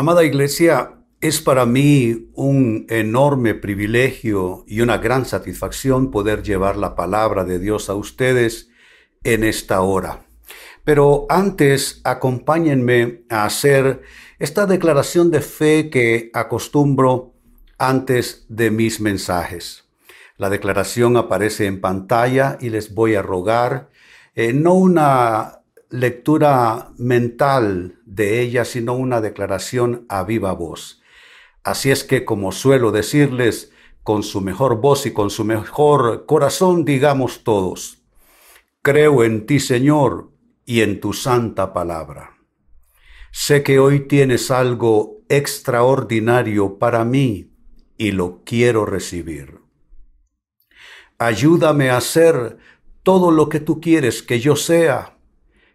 Amada 0.00 0.22
Iglesia, 0.22 0.92
es 1.20 1.40
para 1.40 1.66
mí 1.66 2.30
un 2.34 2.86
enorme 2.88 3.56
privilegio 3.56 4.62
y 4.68 4.80
una 4.80 4.98
gran 4.98 5.24
satisfacción 5.24 6.12
poder 6.12 6.44
llevar 6.44 6.76
la 6.76 6.94
palabra 6.94 7.42
de 7.42 7.58
Dios 7.58 7.90
a 7.90 7.96
ustedes 7.96 8.70
en 9.24 9.42
esta 9.42 9.80
hora. 9.80 10.24
Pero 10.84 11.26
antes, 11.28 12.00
acompáñenme 12.04 13.24
a 13.28 13.44
hacer 13.44 14.02
esta 14.38 14.66
declaración 14.66 15.32
de 15.32 15.40
fe 15.40 15.90
que 15.90 16.30
acostumbro 16.32 17.34
antes 17.76 18.46
de 18.48 18.70
mis 18.70 19.00
mensajes. 19.00 19.88
La 20.36 20.48
declaración 20.48 21.16
aparece 21.16 21.66
en 21.66 21.80
pantalla 21.80 22.56
y 22.60 22.70
les 22.70 22.94
voy 22.94 23.16
a 23.16 23.22
rogar 23.22 23.90
eh, 24.36 24.52
no 24.52 24.74
una 24.74 25.57
lectura 25.90 26.90
mental 26.98 27.98
de 28.04 28.40
ella, 28.40 28.64
sino 28.64 28.94
una 28.94 29.20
declaración 29.20 30.06
a 30.08 30.24
viva 30.24 30.52
voz. 30.52 31.02
Así 31.64 31.90
es 31.90 32.04
que, 32.04 32.24
como 32.24 32.52
suelo 32.52 32.92
decirles, 32.92 33.72
con 34.02 34.22
su 34.22 34.40
mejor 34.40 34.80
voz 34.80 35.06
y 35.06 35.12
con 35.12 35.30
su 35.30 35.44
mejor 35.44 36.26
corazón, 36.26 36.84
digamos 36.84 37.44
todos, 37.44 38.02
creo 38.82 39.24
en 39.24 39.46
ti, 39.46 39.60
Señor, 39.60 40.30
y 40.64 40.82
en 40.82 41.00
tu 41.00 41.12
santa 41.12 41.72
palabra. 41.72 42.36
Sé 43.32 43.62
que 43.62 43.78
hoy 43.78 44.06
tienes 44.08 44.50
algo 44.50 45.22
extraordinario 45.28 46.78
para 46.78 47.04
mí 47.04 47.52
y 47.96 48.12
lo 48.12 48.42
quiero 48.44 48.86
recibir. 48.86 49.60
Ayúdame 51.18 51.90
a 51.90 51.98
hacer 51.98 52.58
todo 53.02 53.30
lo 53.30 53.48
que 53.48 53.60
tú 53.60 53.80
quieres 53.80 54.22
que 54.22 54.40
yo 54.40 54.56
sea 54.56 55.17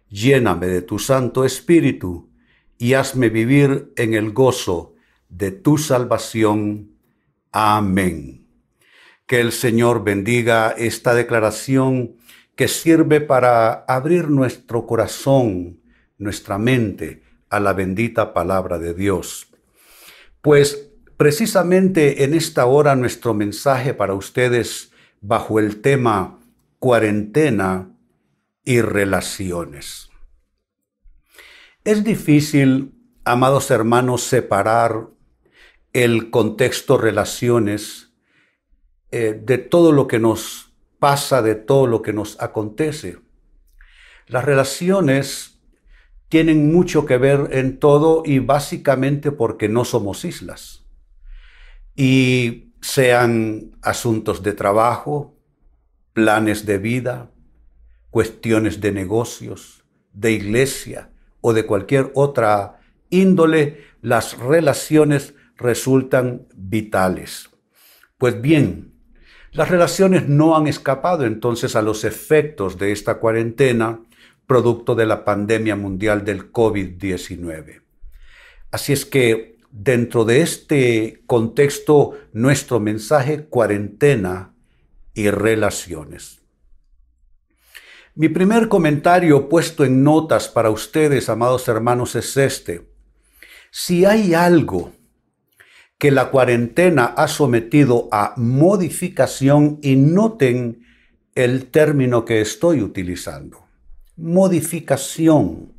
lléname 0.08 0.66
de 0.66 0.82
tu 0.82 0.98
Santo 0.98 1.44
Espíritu 1.44 2.30
y 2.78 2.94
hazme 2.94 3.28
vivir 3.28 3.92
en 3.96 4.14
el 4.14 4.32
gozo 4.32 4.94
de 5.28 5.50
tu 5.50 5.78
salvación. 5.78 6.92
Amén. 7.52 8.46
Que 9.26 9.40
el 9.40 9.52
Señor 9.52 10.04
bendiga 10.04 10.70
esta 10.70 11.14
declaración 11.14 12.16
que 12.56 12.68
sirve 12.68 13.20
para 13.20 13.84
abrir 13.88 14.28
nuestro 14.28 14.86
corazón, 14.86 15.80
nuestra 16.18 16.58
mente 16.58 17.22
a 17.50 17.60
la 17.60 17.72
bendita 17.72 18.32
palabra 18.32 18.78
de 18.78 18.94
Dios. 18.94 19.48
Pues 20.40 20.90
precisamente 21.16 22.24
en 22.24 22.34
esta 22.34 22.66
hora 22.66 22.96
nuestro 22.96 23.34
mensaje 23.34 23.94
para 23.94 24.14
ustedes 24.14 24.92
bajo 25.20 25.58
el 25.58 25.80
tema 25.80 26.38
cuarentena 26.78 27.93
y 28.64 28.80
relaciones. 28.80 30.10
Es 31.84 32.02
difícil, 32.02 32.94
amados 33.24 33.70
hermanos, 33.70 34.22
separar 34.22 35.08
el 35.92 36.30
contexto 36.30 36.96
relaciones 36.96 38.14
eh, 39.10 39.40
de 39.40 39.58
todo 39.58 39.92
lo 39.92 40.06
que 40.06 40.18
nos 40.18 40.72
pasa, 40.98 41.42
de 41.42 41.54
todo 41.54 41.86
lo 41.86 42.02
que 42.02 42.12
nos 42.12 42.40
acontece. 42.40 43.18
Las 44.26 44.44
relaciones 44.44 45.60
tienen 46.28 46.72
mucho 46.72 47.06
que 47.06 47.18
ver 47.18 47.50
en 47.52 47.78
todo 47.78 48.22
y 48.24 48.38
básicamente 48.38 49.30
porque 49.30 49.68
no 49.68 49.84
somos 49.84 50.24
islas. 50.24 50.86
Y 51.94 52.72
sean 52.80 53.76
asuntos 53.82 54.42
de 54.42 54.52
trabajo, 54.52 55.36
planes 56.12 56.66
de 56.66 56.78
vida, 56.78 57.30
cuestiones 58.14 58.80
de 58.80 58.92
negocios, 58.92 59.82
de 60.12 60.30
iglesia 60.30 61.10
o 61.40 61.52
de 61.52 61.66
cualquier 61.66 62.12
otra 62.14 62.78
índole, 63.10 63.86
las 64.02 64.38
relaciones 64.38 65.34
resultan 65.56 66.46
vitales. 66.54 67.50
Pues 68.16 68.40
bien, 68.40 68.92
las 69.50 69.68
relaciones 69.68 70.28
no 70.28 70.56
han 70.56 70.68
escapado 70.68 71.26
entonces 71.26 71.74
a 71.74 71.82
los 71.82 72.04
efectos 72.04 72.78
de 72.78 72.92
esta 72.92 73.16
cuarentena 73.16 73.98
producto 74.46 74.94
de 74.94 75.06
la 75.06 75.24
pandemia 75.24 75.74
mundial 75.74 76.24
del 76.24 76.52
COVID-19. 76.52 77.82
Así 78.70 78.92
es 78.92 79.04
que 79.04 79.58
dentro 79.72 80.24
de 80.24 80.40
este 80.40 81.24
contexto, 81.26 82.16
nuestro 82.32 82.78
mensaje 82.78 83.46
cuarentena 83.46 84.54
y 85.14 85.30
relaciones. 85.30 86.43
Mi 88.16 88.28
primer 88.28 88.68
comentario 88.68 89.48
puesto 89.48 89.84
en 89.84 90.04
notas 90.04 90.46
para 90.46 90.70
ustedes, 90.70 91.28
amados 91.28 91.66
hermanos, 91.66 92.14
es 92.14 92.36
este. 92.36 92.88
Si 93.72 94.04
hay 94.04 94.34
algo 94.34 94.92
que 95.98 96.12
la 96.12 96.30
cuarentena 96.30 97.06
ha 97.06 97.26
sometido 97.26 98.08
a 98.12 98.34
modificación, 98.36 99.80
y 99.82 99.96
noten 99.96 100.86
el 101.34 101.66
término 101.72 102.24
que 102.24 102.40
estoy 102.40 102.82
utilizando, 102.82 103.66
modificación. 104.16 105.72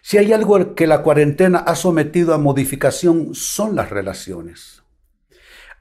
Si 0.00 0.16
hay 0.16 0.32
algo 0.32 0.74
que 0.74 0.86
la 0.86 1.02
cuarentena 1.02 1.58
ha 1.58 1.76
sometido 1.76 2.32
a 2.32 2.38
modificación, 2.38 3.34
son 3.34 3.76
las 3.76 3.90
relaciones. 3.90 4.84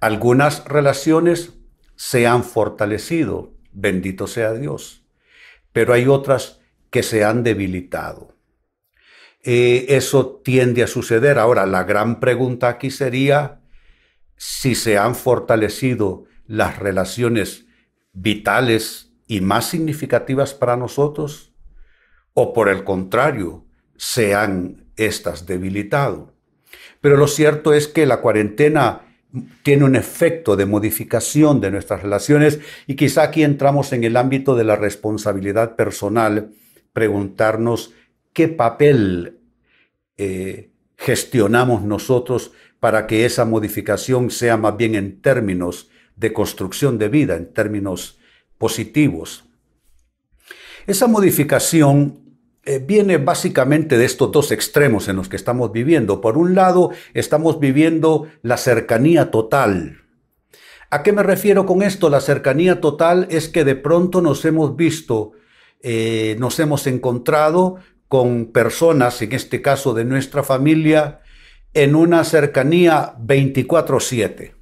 Algunas 0.01 0.65
relaciones 0.65 1.53
se 1.95 2.27
han 2.27 2.43
fortalecido, 2.43 3.53
bendito 3.71 4.27
sea 4.27 4.51
Dios 4.51 5.04
pero 5.75 5.91
hay 5.91 6.07
otras 6.07 6.61
que 6.89 7.03
se 7.03 7.25
han 7.25 7.43
debilitado. 7.43 8.33
Eh, 9.43 9.87
eso 9.89 10.41
tiende 10.41 10.83
a 10.83 10.87
suceder. 10.87 11.37
Ahora, 11.37 11.65
la 11.65 11.83
gran 11.83 12.21
pregunta 12.21 12.69
aquí 12.69 12.89
sería 12.91 13.59
si 14.37 14.73
se 14.73 14.97
han 14.97 15.15
fortalecido 15.15 16.23
las 16.47 16.79
relaciones 16.79 17.65
vitales 18.13 19.11
y 19.27 19.41
más 19.41 19.65
significativas 19.69 20.53
para 20.53 20.77
nosotros, 20.77 21.51
o 22.33 22.53
por 22.53 22.69
el 22.69 22.85
contrario, 22.85 23.65
se 23.97 24.33
han 24.33 24.85
estas 24.95 25.45
debilitado. 25.45 26.33
Pero 27.01 27.17
lo 27.17 27.27
cierto 27.27 27.73
es 27.73 27.89
que 27.89 28.05
la 28.05 28.21
cuarentena 28.21 29.04
tiene 29.63 29.83
un 29.83 29.95
efecto 29.95 30.55
de 30.55 30.65
modificación 30.65 31.61
de 31.61 31.71
nuestras 31.71 32.01
relaciones 32.01 32.59
y 32.87 32.95
quizá 32.95 33.23
aquí 33.23 33.43
entramos 33.43 33.93
en 33.93 34.03
el 34.03 34.17
ámbito 34.17 34.55
de 34.55 34.63
la 34.63 34.75
responsabilidad 34.75 35.75
personal, 35.75 36.51
preguntarnos 36.93 37.93
qué 38.33 38.47
papel 38.47 39.39
eh, 40.17 40.69
gestionamos 40.97 41.83
nosotros 41.83 42.51
para 42.79 43.07
que 43.07 43.25
esa 43.25 43.45
modificación 43.45 44.31
sea 44.31 44.57
más 44.57 44.77
bien 44.77 44.95
en 44.95 45.21
términos 45.21 45.89
de 46.15 46.33
construcción 46.33 46.97
de 46.97 47.09
vida, 47.09 47.35
en 47.35 47.51
términos 47.53 48.19
positivos. 48.57 49.45
Esa 50.87 51.07
modificación 51.07 52.24
eh, 52.65 52.79
viene 52.79 53.17
básicamente 53.17 53.97
de 53.97 54.05
estos 54.05 54.31
dos 54.31 54.51
extremos 54.51 55.07
en 55.07 55.17
los 55.17 55.29
que 55.29 55.35
estamos 55.35 55.71
viviendo. 55.71 56.19
Por 56.19 56.35
un 56.35 56.55
lado, 56.55 56.89
estamos 57.13 57.59
viviendo 57.59 58.27
la 58.41 58.57
cercanía 58.57 59.29
total. 59.29 60.01
¿A 60.89 61.03
qué 61.03 61.13
me 61.13 61.21
refiero 61.21 61.67
con 61.67 61.83
esto? 61.83 62.09
La 62.09 62.21
cercanía 62.21 62.81
total 62.81 63.27
es 63.29 63.49
que 63.49 63.63
de 63.63 63.75
pronto 63.75 64.21
nos 64.21 64.43
hemos 64.45 64.75
visto, 64.75 65.33
eh, 65.81 66.35
nos 66.39 66.59
hemos 66.59 66.87
encontrado 66.87 67.75
con 68.07 68.51
personas, 68.51 69.21
en 69.21 69.33
este 69.33 69.61
caso 69.61 69.93
de 69.93 70.05
nuestra 70.05 70.41
familia, 70.41 71.21
en 71.75 71.93
una 71.93 72.23
cercanía 72.23 73.13
24/7. 73.19 74.55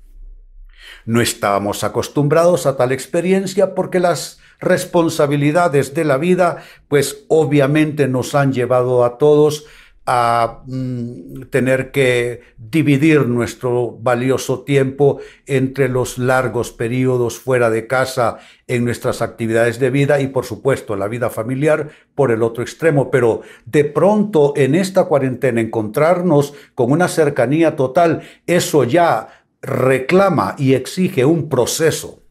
No 1.06 1.22
estábamos 1.22 1.86
acostumbrados 1.86 2.66
a 2.66 2.76
tal 2.76 2.92
experiencia 2.92 3.76
porque 3.76 4.00
las 4.00 4.40
responsabilidades 4.64 5.94
de 5.94 6.06
la 6.06 6.18
vida, 6.18 6.64
pues 6.88 7.26
obviamente 7.28 8.08
nos 8.08 8.36
han 8.36 8.54
llevado 8.54 9.04
a 9.04 9.18
todos 9.18 9.66
a 10.06 10.64
mm, 10.66 11.44
tener 11.50 11.92
que 11.92 12.42
dividir 12.58 13.26
nuestro 13.28 13.98
valioso 14.02 14.62
tiempo 14.64 15.20
entre 15.46 15.88
los 15.88 16.18
largos 16.18 16.72
periodos 16.72 17.40
fuera 17.40 17.70
de 17.70 17.88
casa 17.88 18.40
en 18.68 18.84
nuestras 18.84 19.22
actividades 19.22 19.80
de 19.80 19.90
vida 19.90 20.20
y 20.20 20.28
por 20.28 20.44
supuesto 20.46 20.98
la 20.98 21.08
vida 21.08 21.30
familiar 21.30 21.90
por 22.16 22.32
el 22.32 22.44
otro 22.44 22.64
extremo. 22.64 23.12
Pero 23.12 23.42
de 23.66 23.86
pronto 23.86 24.54
en 24.58 24.76
esta 24.76 25.06
cuarentena 25.06 25.62
encontrarnos 25.62 26.54
con 26.76 26.92
una 26.92 27.08
cercanía 27.08 27.78
total, 27.78 28.24
eso 28.46 28.84
ya 28.84 29.46
reclama 29.62 30.56
y 30.58 30.74
exige 30.74 31.24
un 31.24 31.48
proceso 31.48 32.23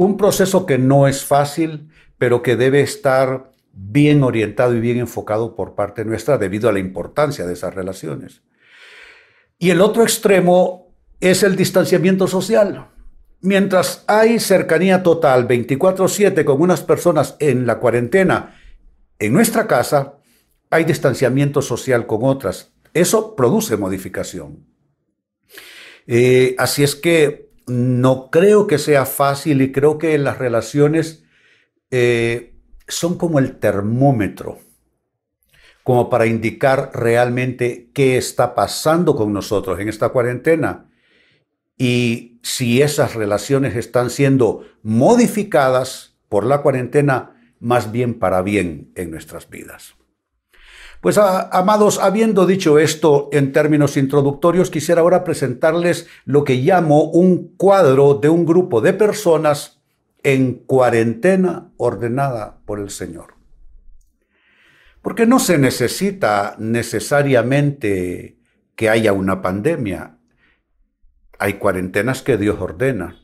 un 0.00 0.16
proceso 0.16 0.64
que 0.64 0.78
no 0.78 1.06
es 1.08 1.26
fácil, 1.26 1.90
pero 2.16 2.42
que 2.42 2.56
debe 2.56 2.80
estar 2.80 3.52
bien 3.74 4.22
orientado 4.22 4.74
y 4.74 4.80
bien 4.80 4.96
enfocado 4.96 5.54
por 5.54 5.74
parte 5.74 6.06
nuestra 6.06 6.38
debido 6.38 6.70
a 6.70 6.72
la 6.72 6.78
importancia 6.78 7.44
de 7.44 7.52
esas 7.52 7.74
relaciones. 7.74 8.40
Y 9.58 9.68
el 9.68 9.82
otro 9.82 10.02
extremo 10.02 10.94
es 11.20 11.42
el 11.42 11.54
distanciamiento 11.54 12.26
social. 12.26 12.88
Mientras 13.42 14.02
hay 14.06 14.40
cercanía 14.40 15.02
total 15.02 15.46
24/7 15.46 16.46
con 16.46 16.62
unas 16.62 16.82
personas 16.82 17.36
en 17.38 17.66
la 17.66 17.78
cuarentena 17.78 18.56
en 19.18 19.34
nuestra 19.34 19.66
casa, 19.66 20.14
hay 20.70 20.84
distanciamiento 20.84 21.60
social 21.60 22.06
con 22.06 22.20
otras. 22.22 22.72
Eso 22.94 23.36
produce 23.36 23.76
modificación. 23.76 24.64
Eh, 26.06 26.54
así 26.56 26.84
es 26.84 26.96
que 26.96 27.49
no 27.70 28.30
creo 28.30 28.66
que 28.66 28.78
sea 28.78 29.06
fácil 29.06 29.62
y 29.62 29.72
creo 29.72 29.96
que 29.96 30.18
las 30.18 30.38
relaciones 30.38 31.24
eh, 31.90 32.54
son 32.88 33.16
como 33.16 33.38
el 33.38 33.58
termómetro, 33.58 34.58
como 35.84 36.10
para 36.10 36.26
indicar 36.26 36.90
realmente 36.92 37.90
qué 37.94 38.16
está 38.16 38.54
pasando 38.54 39.14
con 39.14 39.32
nosotros 39.32 39.78
en 39.78 39.88
esta 39.88 40.08
cuarentena 40.10 40.90
y 41.78 42.40
si 42.42 42.82
esas 42.82 43.14
relaciones 43.14 43.76
están 43.76 44.10
siendo 44.10 44.66
modificadas 44.82 46.18
por 46.28 46.44
la 46.44 46.62
cuarentena, 46.62 47.54
más 47.60 47.92
bien 47.92 48.18
para 48.18 48.42
bien 48.42 48.90
en 48.96 49.10
nuestras 49.10 49.48
vidas. 49.48 49.94
Pues 51.00 51.16
amados, 51.16 51.98
habiendo 51.98 52.44
dicho 52.46 52.78
esto 52.78 53.30
en 53.32 53.52
términos 53.52 53.96
introductorios, 53.96 54.70
quisiera 54.70 55.00
ahora 55.00 55.24
presentarles 55.24 56.06
lo 56.26 56.44
que 56.44 56.56
llamo 56.56 57.04
un 57.04 57.56
cuadro 57.56 58.14
de 58.14 58.28
un 58.28 58.44
grupo 58.44 58.82
de 58.82 58.92
personas 58.92 59.80
en 60.22 60.54
cuarentena 60.54 61.72
ordenada 61.78 62.58
por 62.66 62.80
el 62.80 62.90
Señor. 62.90 63.34
Porque 65.00 65.24
no 65.24 65.38
se 65.38 65.56
necesita 65.56 66.56
necesariamente 66.58 68.36
que 68.76 68.90
haya 68.90 69.14
una 69.14 69.40
pandemia. 69.40 70.18
Hay 71.38 71.54
cuarentenas 71.54 72.20
que 72.20 72.36
Dios 72.36 72.60
ordena. 72.60 73.18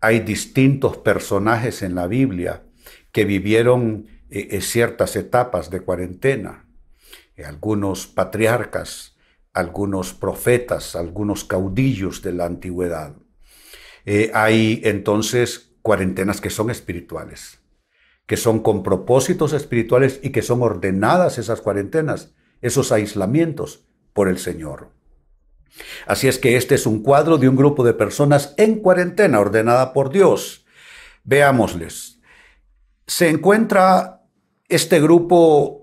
Hay 0.00 0.20
distintos 0.20 0.96
personajes 0.96 1.82
en 1.82 1.94
la 1.94 2.08
Biblia 2.08 2.64
que 3.12 3.24
vivieron 3.24 4.06
eh, 4.30 4.48
eh, 4.50 4.60
ciertas 4.60 5.14
etapas 5.14 5.70
de 5.70 5.80
cuarentena. 5.82 6.66
Eh, 7.40 7.44
algunos 7.44 8.06
patriarcas, 8.06 9.16
algunos 9.52 10.12
profetas, 10.12 10.94
algunos 10.94 11.44
caudillos 11.44 12.22
de 12.22 12.32
la 12.32 12.46
antigüedad. 12.46 13.14
Eh, 14.04 14.30
hay 14.34 14.80
entonces 14.84 15.72
cuarentenas 15.82 16.40
que 16.40 16.50
son 16.50 16.70
espirituales, 16.70 17.60
que 18.26 18.36
son 18.36 18.60
con 18.60 18.82
propósitos 18.82 19.52
espirituales 19.52 20.20
y 20.22 20.30
que 20.30 20.42
son 20.42 20.62
ordenadas 20.62 21.38
esas 21.38 21.60
cuarentenas, 21.60 22.32
esos 22.60 22.92
aislamientos 22.92 23.84
por 24.12 24.28
el 24.28 24.38
Señor. 24.38 24.90
Así 26.06 26.28
es 26.28 26.38
que 26.38 26.56
este 26.56 26.74
es 26.74 26.86
un 26.86 27.02
cuadro 27.02 27.38
de 27.38 27.48
un 27.48 27.56
grupo 27.56 27.84
de 27.84 27.94
personas 27.94 28.54
en 28.56 28.80
cuarentena 28.80 29.40
ordenada 29.40 29.92
por 29.92 30.10
Dios. 30.10 30.66
Veámosles. 31.24 32.20
Se 33.06 33.28
encuentra 33.28 34.22
este 34.68 35.00
grupo 35.00 35.79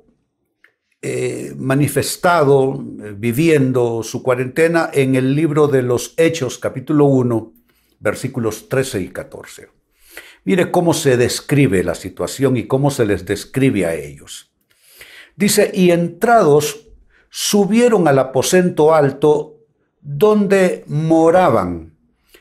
eh, 1.01 1.53
manifestado, 1.55 2.73
eh, 2.73 3.13
viviendo 3.15 4.01
su 4.01 4.23
cuarentena 4.23 4.89
en 4.91 5.15
el 5.15 5.35
libro 5.35 5.67
de 5.67 5.83
los 5.83 6.15
Hechos, 6.17 6.57
capítulo 6.57 7.05
1, 7.05 7.53
versículos 7.99 8.67
13 8.67 9.01
y 9.01 9.07
14. 9.09 9.67
Mire 10.43 10.71
cómo 10.71 10.95
se 10.95 11.15
describe 11.15 11.83
la 11.83 11.93
situación 11.93 12.57
y 12.57 12.65
cómo 12.65 12.89
se 12.89 13.05
les 13.05 13.25
describe 13.25 13.85
a 13.85 13.93
ellos. 13.93 14.51
Dice, 15.35 15.69
y 15.71 15.91
entrados 15.91 16.87
subieron 17.29 18.07
al 18.07 18.17
aposento 18.17 18.95
alto 18.95 19.57
donde 20.01 20.83
moraban. 20.87 21.95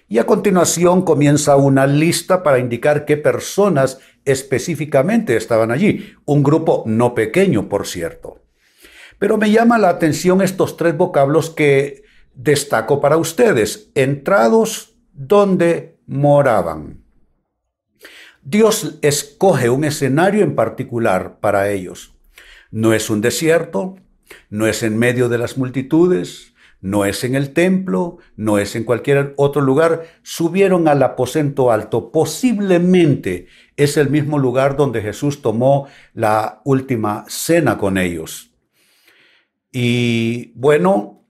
Y 0.08 0.16
a 0.16 0.24
continuación 0.24 1.02
comienza 1.02 1.56
una 1.56 1.86
lista 1.86 2.42
para 2.42 2.58
indicar 2.58 3.04
qué 3.04 3.18
personas 3.18 3.98
específicamente 4.24 5.36
estaban 5.36 5.70
allí. 5.70 6.14
Un 6.24 6.42
grupo 6.42 6.84
no 6.86 7.14
pequeño, 7.14 7.68
por 7.68 7.86
cierto. 7.86 8.45
Pero 9.18 9.38
me 9.38 9.50
llama 9.50 9.78
la 9.78 9.88
atención 9.88 10.42
estos 10.42 10.76
tres 10.76 10.96
vocablos 10.96 11.50
que 11.50 12.04
destaco 12.34 13.00
para 13.00 13.16
ustedes. 13.16 13.90
Entrados 13.94 14.96
donde 15.12 15.98
moraban. 16.06 17.02
Dios 18.42 18.98
escoge 19.02 19.70
un 19.70 19.84
escenario 19.84 20.44
en 20.44 20.54
particular 20.54 21.40
para 21.40 21.70
ellos. 21.70 22.14
No 22.70 22.92
es 22.92 23.10
un 23.10 23.20
desierto, 23.20 23.96
no 24.50 24.66
es 24.66 24.82
en 24.82 24.98
medio 24.98 25.28
de 25.28 25.38
las 25.38 25.56
multitudes, 25.56 26.54
no 26.80 27.04
es 27.04 27.24
en 27.24 27.34
el 27.34 27.52
templo, 27.52 28.18
no 28.36 28.58
es 28.58 28.76
en 28.76 28.84
cualquier 28.84 29.34
otro 29.36 29.62
lugar. 29.62 30.04
Subieron 30.22 30.86
al 30.86 31.02
aposento 31.02 31.72
alto. 31.72 32.12
Posiblemente 32.12 33.48
es 33.76 33.96
el 33.96 34.10
mismo 34.10 34.38
lugar 34.38 34.76
donde 34.76 35.02
Jesús 35.02 35.42
tomó 35.42 35.88
la 36.14 36.60
última 36.64 37.24
cena 37.28 37.78
con 37.78 37.98
ellos. 37.98 38.55
Y 39.78 40.52
bueno, 40.54 41.22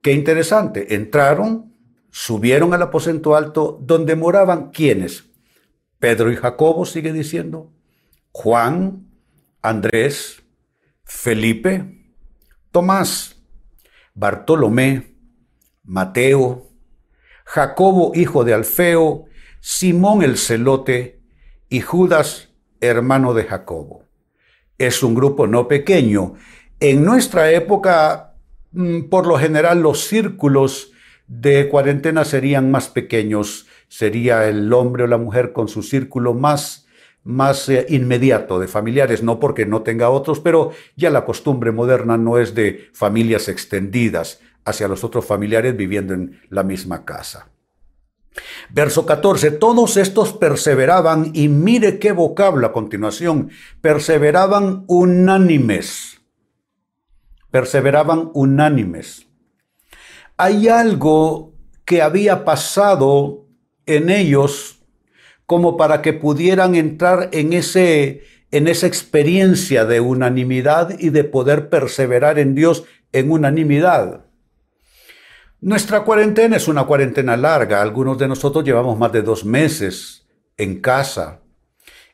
qué 0.00 0.12
interesante. 0.12 0.94
Entraron, 0.94 1.74
subieron 2.10 2.72
al 2.72 2.80
aposento 2.80 3.36
alto 3.36 3.78
donde 3.82 4.16
moraban 4.16 4.70
quienes. 4.70 5.26
Pedro 5.98 6.32
y 6.32 6.36
Jacobo, 6.36 6.86
sigue 6.86 7.12
diciendo. 7.12 7.74
Juan, 8.32 9.06
Andrés, 9.60 10.42
Felipe, 11.04 12.14
Tomás, 12.70 13.36
Bartolomé, 14.14 15.18
Mateo, 15.82 16.70
Jacobo, 17.44 18.12
hijo 18.14 18.44
de 18.44 18.54
Alfeo, 18.54 19.26
Simón 19.60 20.22
el 20.22 20.38
celote 20.38 21.20
y 21.68 21.82
Judas, 21.82 22.48
hermano 22.80 23.34
de 23.34 23.44
Jacobo. 23.44 24.06
Es 24.78 25.02
un 25.02 25.14
grupo 25.14 25.46
no 25.46 25.68
pequeño 25.68 26.36
en 26.80 27.04
nuestra 27.04 27.52
época, 27.52 28.34
mm, 28.72 29.02
por 29.02 29.26
lo 29.26 29.38
general, 29.38 29.82
los 29.82 30.04
círculos 30.04 30.92
de 31.26 31.68
cuarentena 31.68 32.24
serían 32.24 32.70
más 32.70 32.88
pequeños. 32.88 33.66
Sería 33.88 34.48
el 34.48 34.72
hombre 34.72 35.04
o 35.04 35.06
la 35.06 35.18
mujer 35.18 35.52
con 35.52 35.68
su 35.68 35.82
círculo 35.82 36.32
más, 36.32 36.86
más 37.22 37.68
eh, 37.68 37.86
inmediato 37.90 38.58
de 38.58 38.66
familiares, 38.66 39.22
no 39.22 39.38
porque 39.38 39.66
no 39.66 39.82
tenga 39.82 40.10
otros, 40.10 40.40
pero 40.40 40.72
ya 40.96 41.10
la 41.10 41.24
costumbre 41.24 41.70
moderna 41.70 42.16
no 42.16 42.38
es 42.38 42.54
de 42.54 42.88
familias 42.94 43.48
extendidas 43.48 44.40
hacia 44.64 44.88
los 44.88 45.04
otros 45.04 45.26
familiares 45.26 45.76
viviendo 45.76 46.14
en 46.14 46.40
la 46.48 46.62
misma 46.62 47.04
casa. 47.04 47.48
Verso 48.70 49.04
14, 49.04 49.50
todos 49.50 49.96
estos 49.96 50.32
perseveraban, 50.32 51.32
y 51.34 51.48
mire 51.48 51.98
qué 51.98 52.12
vocablo 52.12 52.66
a 52.66 52.72
continuación, 52.72 53.50
perseveraban 53.80 54.84
unánimes 54.86 56.19
perseveraban 57.50 58.30
unánimes. 58.34 59.26
Hay 60.36 60.68
algo 60.68 61.52
que 61.84 62.02
había 62.02 62.44
pasado 62.44 63.46
en 63.86 64.10
ellos 64.10 64.82
como 65.46 65.76
para 65.76 66.00
que 66.00 66.12
pudieran 66.12 66.76
entrar 66.76 67.28
en, 67.32 67.52
ese, 67.52 68.22
en 68.52 68.68
esa 68.68 68.86
experiencia 68.86 69.84
de 69.84 70.00
unanimidad 70.00 70.96
y 70.98 71.10
de 71.10 71.24
poder 71.24 71.68
perseverar 71.68 72.38
en 72.38 72.54
Dios 72.54 72.84
en 73.12 73.30
unanimidad. 73.30 74.26
Nuestra 75.60 76.04
cuarentena 76.04 76.56
es 76.56 76.68
una 76.68 76.84
cuarentena 76.84 77.36
larga. 77.36 77.82
Algunos 77.82 78.16
de 78.16 78.28
nosotros 78.28 78.64
llevamos 78.64 78.96
más 78.96 79.12
de 79.12 79.22
dos 79.22 79.44
meses 79.44 80.26
en 80.56 80.80
casa. 80.80 81.40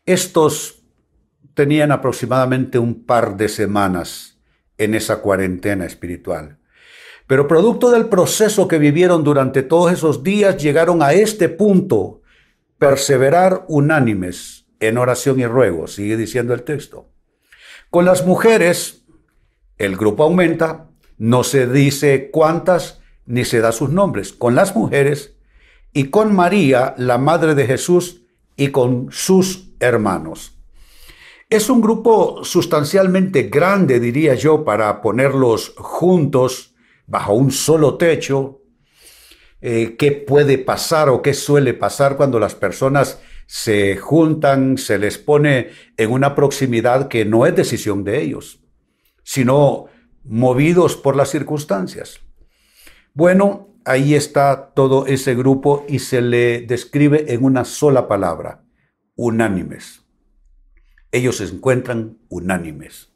Estos 0.04 0.82
tenían 1.54 1.92
aproximadamente 1.92 2.78
un 2.78 3.04
par 3.04 3.36
de 3.36 3.48
semanas 3.48 4.35
en 4.78 4.94
esa 4.94 5.20
cuarentena 5.20 5.84
espiritual. 5.84 6.58
Pero 7.26 7.48
producto 7.48 7.90
del 7.90 8.06
proceso 8.06 8.68
que 8.68 8.78
vivieron 8.78 9.24
durante 9.24 9.62
todos 9.62 9.92
esos 9.92 10.22
días, 10.22 10.56
llegaron 10.56 11.02
a 11.02 11.12
este 11.12 11.48
punto, 11.48 12.22
perseverar 12.78 13.64
unánimes 13.68 14.66
en 14.78 14.98
oración 14.98 15.40
y 15.40 15.46
ruego, 15.46 15.86
sigue 15.86 16.16
diciendo 16.16 16.54
el 16.54 16.62
texto. 16.62 17.08
Con 17.90 18.04
las 18.04 18.24
mujeres, 18.24 19.04
el 19.78 19.96
grupo 19.96 20.24
aumenta, 20.24 20.90
no 21.18 21.44
se 21.44 21.66
dice 21.66 22.30
cuántas 22.30 23.00
ni 23.24 23.44
se 23.44 23.60
da 23.60 23.72
sus 23.72 23.90
nombres. 23.90 24.32
Con 24.32 24.54
las 24.54 24.76
mujeres 24.76 25.36
y 25.92 26.10
con 26.10 26.34
María, 26.34 26.94
la 26.98 27.18
madre 27.18 27.54
de 27.54 27.66
Jesús, 27.66 28.22
y 28.56 28.68
con 28.68 29.08
sus 29.10 29.70
hermanos. 29.80 30.55
Es 31.48 31.70
un 31.70 31.80
grupo 31.80 32.42
sustancialmente 32.42 33.44
grande, 33.44 34.00
diría 34.00 34.34
yo, 34.34 34.64
para 34.64 35.00
ponerlos 35.00 35.74
juntos 35.76 36.74
bajo 37.06 37.34
un 37.34 37.52
solo 37.52 37.96
techo. 37.96 38.62
Eh, 39.60 39.94
¿Qué 39.96 40.10
puede 40.10 40.58
pasar 40.58 41.08
o 41.08 41.22
qué 41.22 41.34
suele 41.34 41.72
pasar 41.72 42.16
cuando 42.16 42.40
las 42.40 42.56
personas 42.56 43.20
se 43.46 43.96
juntan, 43.96 44.76
se 44.76 44.98
les 44.98 45.18
pone 45.18 45.68
en 45.96 46.10
una 46.10 46.34
proximidad 46.34 47.06
que 47.06 47.24
no 47.24 47.46
es 47.46 47.54
decisión 47.54 48.02
de 48.02 48.22
ellos, 48.22 48.60
sino 49.22 49.86
movidos 50.24 50.96
por 50.96 51.14
las 51.14 51.30
circunstancias? 51.30 52.22
Bueno, 53.14 53.68
ahí 53.84 54.16
está 54.16 54.72
todo 54.74 55.06
ese 55.06 55.36
grupo 55.36 55.84
y 55.88 56.00
se 56.00 56.22
le 56.22 56.62
describe 56.62 57.32
en 57.32 57.44
una 57.44 57.64
sola 57.64 58.08
palabra, 58.08 58.64
unánimes 59.14 60.05
ellos 61.12 61.36
se 61.38 61.44
encuentran 61.44 62.18
unánimes. 62.28 63.12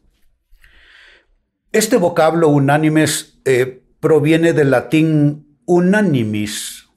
Este 1.72 1.96
vocablo 1.96 2.48
unánimes 2.48 3.40
eh, 3.44 3.82
proviene 4.00 4.52
del 4.52 4.70
latín 4.70 5.58
unanimis, 5.66 6.88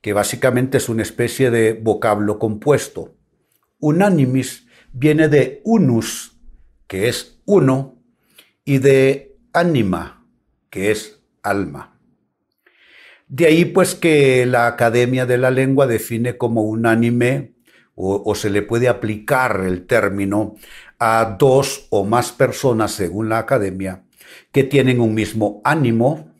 que 0.00 0.12
básicamente 0.12 0.78
es 0.78 0.88
una 0.88 1.02
especie 1.02 1.50
de 1.50 1.74
vocablo 1.74 2.38
compuesto. 2.38 3.16
Unanimis 3.78 4.66
viene 4.92 5.28
de 5.28 5.60
unus, 5.64 6.38
que 6.86 7.08
es 7.08 7.42
uno, 7.44 8.02
y 8.64 8.78
de 8.78 9.36
anima, 9.52 10.26
que 10.70 10.90
es 10.90 11.20
alma. 11.42 11.98
De 13.28 13.46
ahí 13.46 13.64
pues 13.64 13.94
que 13.94 14.46
la 14.46 14.66
Academia 14.66 15.26
de 15.26 15.38
la 15.38 15.50
Lengua 15.50 15.86
define 15.86 16.36
como 16.36 16.62
unánime 16.62 17.53
o, 17.96 18.34
se 18.34 18.50
le 18.50 18.62
puede 18.62 18.88
aplicar 18.88 19.62
el 19.64 19.86
término 19.86 20.56
a 20.98 21.36
dos 21.38 21.86
o 21.90 22.04
más 22.04 22.32
personas, 22.32 22.92
según 22.92 23.28
la 23.28 23.38
Academia, 23.38 24.04
que 24.52 24.64
tienen 24.64 25.00
un 25.00 25.14
mismo 25.14 25.60
ánimo, 25.64 26.32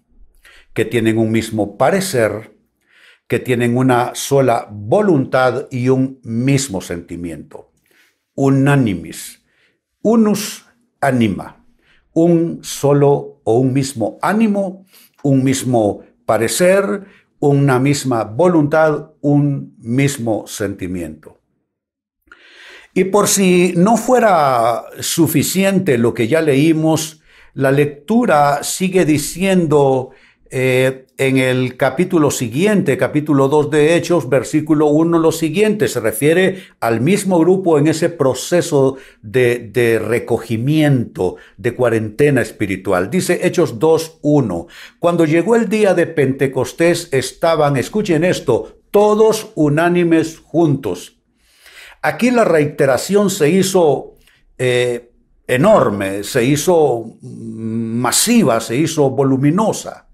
que 0.72 0.84
tienen 0.84 1.18
un 1.18 1.30
mismo 1.30 1.78
parecer, 1.78 2.56
que 3.28 3.38
tienen 3.38 3.76
una 3.76 4.14
sola 4.14 4.68
voluntad 4.70 5.68
y 5.70 5.88
un 5.88 6.20
mismo 6.24 6.80
sentimiento. 6.80 7.72
Unánimes. 8.34 9.42
Unus 10.02 10.66
anima. 11.00 11.64
Un 12.12 12.60
solo 12.62 13.40
o 13.44 13.58
un 13.58 13.72
mismo 13.72 14.18
ánimo, 14.22 14.84
un 15.22 15.42
mismo 15.42 16.02
parecer, 16.26 17.06
una 17.38 17.78
misma 17.78 18.24
voluntad, 18.24 19.12
un 19.20 19.74
mismo 19.78 20.46
sentimiento. 20.46 21.43
Y 22.96 23.04
por 23.04 23.26
si 23.26 23.74
no 23.76 23.96
fuera 23.96 24.84
suficiente 25.00 25.98
lo 25.98 26.14
que 26.14 26.28
ya 26.28 26.40
leímos, 26.40 27.20
la 27.52 27.72
lectura 27.72 28.62
sigue 28.62 29.04
diciendo 29.04 30.10
eh, 30.48 31.06
en 31.18 31.38
el 31.38 31.76
capítulo 31.76 32.30
siguiente, 32.30 32.96
capítulo 32.96 33.48
2 33.48 33.70
de 33.72 33.96
Hechos, 33.96 34.28
versículo 34.28 34.86
1, 34.86 35.18
lo 35.18 35.32
siguiente, 35.32 35.88
se 35.88 35.98
refiere 35.98 36.62
al 36.78 37.00
mismo 37.00 37.40
grupo 37.40 37.78
en 37.78 37.88
ese 37.88 38.10
proceso 38.10 38.96
de, 39.22 39.58
de 39.58 39.98
recogimiento, 39.98 41.34
de 41.56 41.74
cuarentena 41.74 42.42
espiritual. 42.42 43.10
Dice 43.10 43.40
Hechos 43.42 43.80
2, 43.80 44.18
1, 44.22 44.68
cuando 45.00 45.24
llegó 45.24 45.56
el 45.56 45.68
día 45.68 45.94
de 45.94 46.06
Pentecostés 46.06 47.08
estaban, 47.10 47.76
escuchen 47.76 48.22
esto, 48.22 48.78
todos 48.92 49.50
unánimes 49.56 50.38
juntos. 50.38 51.14
Aquí 52.06 52.30
la 52.30 52.44
reiteración 52.44 53.30
se 53.30 53.48
hizo 53.48 54.16
eh, 54.58 55.10
enorme, 55.46 56.22
se 56.22 56.44
hizo 56.44 57.16
masiva, 57.22 58.60
se 58.60 58.76
hizo 58.76 59.08
voluminosa. 59.08 60.06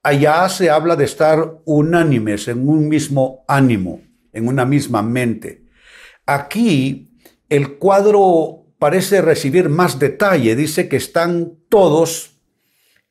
Allá 0.00 0.48
se 0.48 0.70
habla 0.70 0.94
de 0.94 1.06
estar 1.06 1.56
unánimes 1.64 2.46
en 2.46 2.68
un 2.68 2.88
mismo 2.88 3.44
ánimo, 3.48 4.00
en 4.32 4.46
una 4.46 4.64
misma 4.64 5.02
mente. 5.02 5.64
Aquí 6.24 7.18
el 7.48 7.78
cuadro 7.78 8.66
parece 8.78 9.20
recibir 9.20 9.68
más 9.68 9.98
detalle. 9.98 10.54
Dice 10.54 10.88
que 10.88 10.98
están 10.98 11.54
todos, 11.68 12.38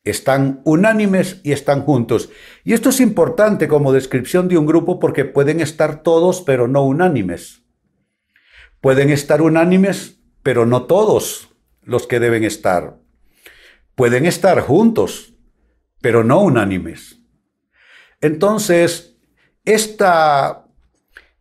están 0.02 0.62
unánimes 0.64 1.42
y 1.42 1.52
están 1.52 1.82
juntos. 1.82 2.30
Y 2.64 2.72
esto 2.72 2.88
es 2.88 3.00
importante 3.00 3.68
como 3.68 3.92
descripción 3.92 4.48
de 4.48 4.56
un 4.56 4.64
grupo 4.64 4.98
porque 4.98 5.26
pueden 5.26 5.60
estar 5.60 6.02
todos 6.02 6.40
pero 6.40 6.68
no 6.68 6.84
unánimes. 6.84 7.63
Pueden 8.84 9.08
estar 9.08 9.40
unánimes 9.40 10.18
pero 10.42 10.66
no 10.66 10.82
todos 10.82 11.48
los 11.84 12.06
que 12.06 12.20
deben 12.20 12.44
estar. 12.44 12.98
Pueden 13.94 14.26
estar 14.26 14.60
juntos 14.60 15.32
pero 16.02 16.22
no 16.22 16.42
unánimes. 16.42 17.18
Entonces, 18.20 19.16
esta, 19.64 20.66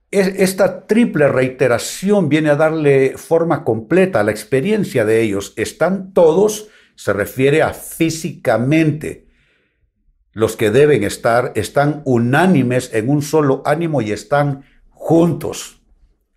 esta 0.09 0.87
triple 0.87 1.27
reiteración 1.27 2.29
viene 2.29 2.49
a 2.49 2.55
darle 2.55 3.17
forma 3.17 3.65
completa 3.65 4.21
a 4.21 4.23
la 4.23 4.31
experiencia 4.31 5.03
de 5.03 5.19
ellos. 5.19 5.51
Están 5.57 6.13
todos, 6.13 6.69
se 6.95 7.11
refiere 7.11 7.61
a 7.61 7.73
físicamente. 7.73 9.27
Los 10.31 10.55
que 10.55 10.71
deben 10.71 11.03
estar 11.03 11.51
están 11.55 12.03
unánimes 12.05 12.93
en 12.93 13.09
un 13.09 13.21
solo 13.21 13.63
ánimo 13.65 14.01
y 14.01 14.13
están 14.13 14.63
juntos. 14.91 15.82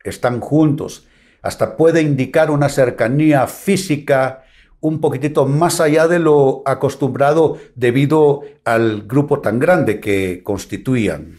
Están 0.09 0.41
juntos. 0.41 1.07
Hasta 1.43 1.77
puede 1.77 2.03
indicar 2.03 2.51
una 2.51 2.69
cercanía 2.69 3.47
física 3.47 4.45
un 4.81 5.01
poquitito 5.01 5.47
más 5.47 5.81
allá 5.81 6.07
de 6.07 6.19
lo 6.19 6.63
acostumbrado 6.65 7.59
debido 7.75 8.43
al 8.65 9.03
grupo 9.03 9.41
tan 9.41 9.59
grande 9.59 10.01
que 10.01 10.43
constituían. 10.43 11.39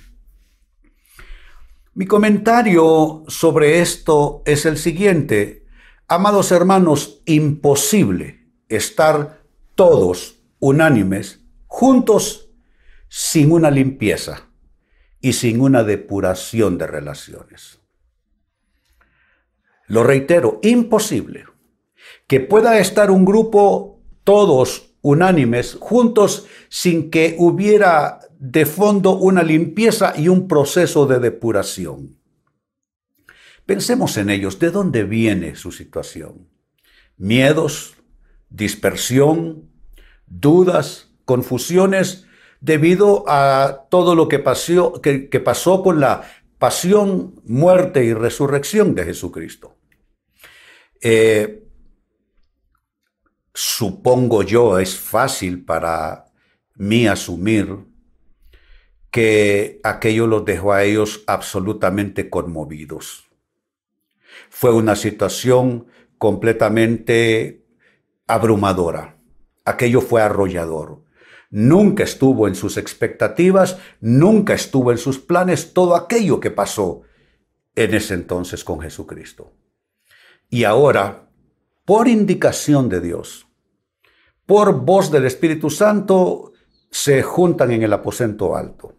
Mi 1.93 2.05
comentario 2.05 3.23
sobre 3.27 3.79
esto 3.79 4.43
es 4.45 4.65
el 4.65 4.77
siguiente. 4.77 5.65
Amados 6.07 6.51
hermanos, 6.51 7.21
imposible 7.25 8.51
estar 8.69 9.41
todos 9.75 10.35
unánimes, 10.59 11.41
juntos, 11.65 12.49
sin 13.09 13.51
una 13.51 13.71
limpieza 13.71 14.49
y 15.21 15.33
sin 15.33 15.61
una 15.61 15.83
depuración 15.83 16.77
de 16.77 16.87
relaciones. 16.87 17.79
Lo 19.87 20.03
reitero, 20.03 20.59
imposible 20.63 21.45
que 22.27 22.39
pueda 22.39 22.79
estar 22.79 23.09
un 23.09 23.25
grupo 23.25 24.01
todos 24.23 24.93
unánimes, 25.01 25.77
juntos, 25.79 26.47
sin 26.67 27.09
que 27.09 27.35
hubiera 27.39 28.19
de 28.39 28.65
fondo 28.65 29.17
una 29.17 29.41
limpieza 29.41 30.13
y 30.17 30.27
un 30.27 30.47
proceso 30.47 31.05
de 31.05 31.19
depuración. 31.19 32.17
Pensemos 33.65 34.17
en 34.17 34.29
ellos, 34.29 34.59
¿de 34.59 34.71
dónde 34.71 35.03
viene 35.03 35.55
su 35.55 35.71
situación? 35.71 36.49
Miedos, 37.17 37.95
dispersión, 38.49 39.69
dudas, 40.25 41.09
confusiones, 41.25 42.25
debido 42.59 43.23
a 43.27 43.87
todo 43.89 44.15
lo 44.15 44.27
que 44.27 44.39
pasó, 44.39 45.01
que, 45.01 45.41
pasó 45.43 45.83
con 45.83 45.99
la 45.99 46.23
pasión, 46.57 47.35
muerte 47.45 48.03
y 48.03 48.13
resurrección 48.13 48.95
de 48.95 49.05
Jesucristo. 49.05 49.76
Eh, 51.01 51.67
supongo 53.53 54.43
yo, 54.43 54.79
es 54.79 54.97
fácil 54.97 55.63
para 55.63 56.25
mí 56.75 57.07
asumir 57.07 57.85
que 59.11 59.79
aquello 59.83 60.27
los 60.27 60.45
dejó 60.45 60.73
a 60.73 60.83
ellos 60.83 61.23
absolutamente 61.27 62.29
conmovidos. 62.29 63.27
Fue 64.49 64.71
una 64.73 64.95
situación 64.95 65.87
completamente 66.17 67.65
abrumadora. 68.27 69.17
Aquello 69.65 70.01
fue 70.01 70.21
arrollador. 70.21 71.03
Nunca 71.49 72.03
estuvo 72.03 72.47
en 72.47 72.55
sus 72.55 72.77
expectativas, 72.77 73.79
nunca 74.01 74.53
estuvo 74.53 74.91
en 74.91 74.97
sus 74.97 75.17
planes 75.17 75.73
todo 75.73 75.95
aquello 75.95 76.39
que 76.39 76.51
pasó 76.51 77.03
en 77.75 77.93
ese 77.93 78.15
entonces 78.15 78.63
con 78.63 78.81
Jesucristo. 78.81 79.53
Y 80.49 80.63
ahora, 80.63 81.29
por 81.85 82.07
indicación 82.07 82.89
de 82.89 83.01
Dios, 83.01 83.47
por 84.45 84.85
voz 84.85 85.11
del 85.11 85.25
Espíritu 85.25 85.69
Santo, 85.69 86.53
se 86.89 87.21
juntan 87.21 87.71
en 87.71 87.83
el 87.83 87.93
aposento 87.93 88.55
alto. 88.55 88.95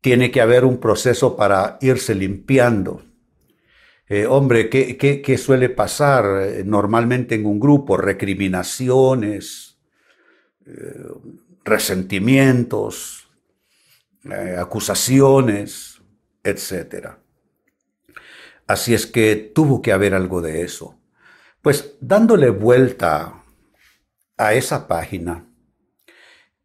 Tiene 0.00 0.30
que 0.30 0.40
haber 0.40 0.64
un 0.64 0.78
proceso 0.78 1.36
para 1.36 1.78
irse 1.80 2.14
limpiando. 2.14 3.02
Eh, 4.08 4.26
hombre, 4.26 4.68
¿qué, 4.68 5.38
suele 5.38 5.70
pasar 5.70 6.42
eh, 6.42 6.64
normalmente 6.66 7.34
en 7.34 7.46
un 7.46 7.58
grupo? 7.58 7.96
Recriminaciones, 7.96 9.78
eh, 10.66 11.06
resentimientos, 11.64 13.30
acusaciones, 14.58 16.02
etc. 16.44 17.21
Así 18.66 18.94
es 18.94 19.06
que 19.06 19.36
tuvo 19.36 19.82
que 19.82 19.92
haber 19.92 20.14
algo 20.14 20.40
de 20.40 20.62
eso. 20.62 20.98
Pues 21.60 21.96
dándole 22.00 22.50
vuelta 22.50 23.44
a 24.36 24.54
esa 24.54 24.88
página, 24.88 25.46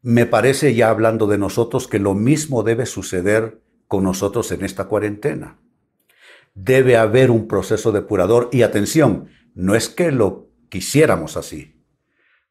me 0.02 0.26
parece 0.26 0.74
ya 0.74 0.90
hablando 0.90 1.28
de 1.28 1.38
nosotros 1.38 1.88
que 1.88 2.00
lo 2.00 2.14
mismo 2.14 2.64
debe 2.64 2.86
suceder 2.86 3.62
con 3.88 4.04
nosotros 4.04 4.52
en 4.52 4.64
esta 4.64 4.86
cuarentena. 4.86 5.60
Debe 6.54 6.98
haber 6.98 7.30
un 7.30 7.48
proceso 7.48 7.92
depurador 7.92 8.50
y 8.52 8.62
atención, 8.62 9.30
no 9.54 9.76
es 9.76 9.90
que 9.90 10.12
lo 10.12 10.50
quisiéramos 10.70 11.38
así, 11.38 11.84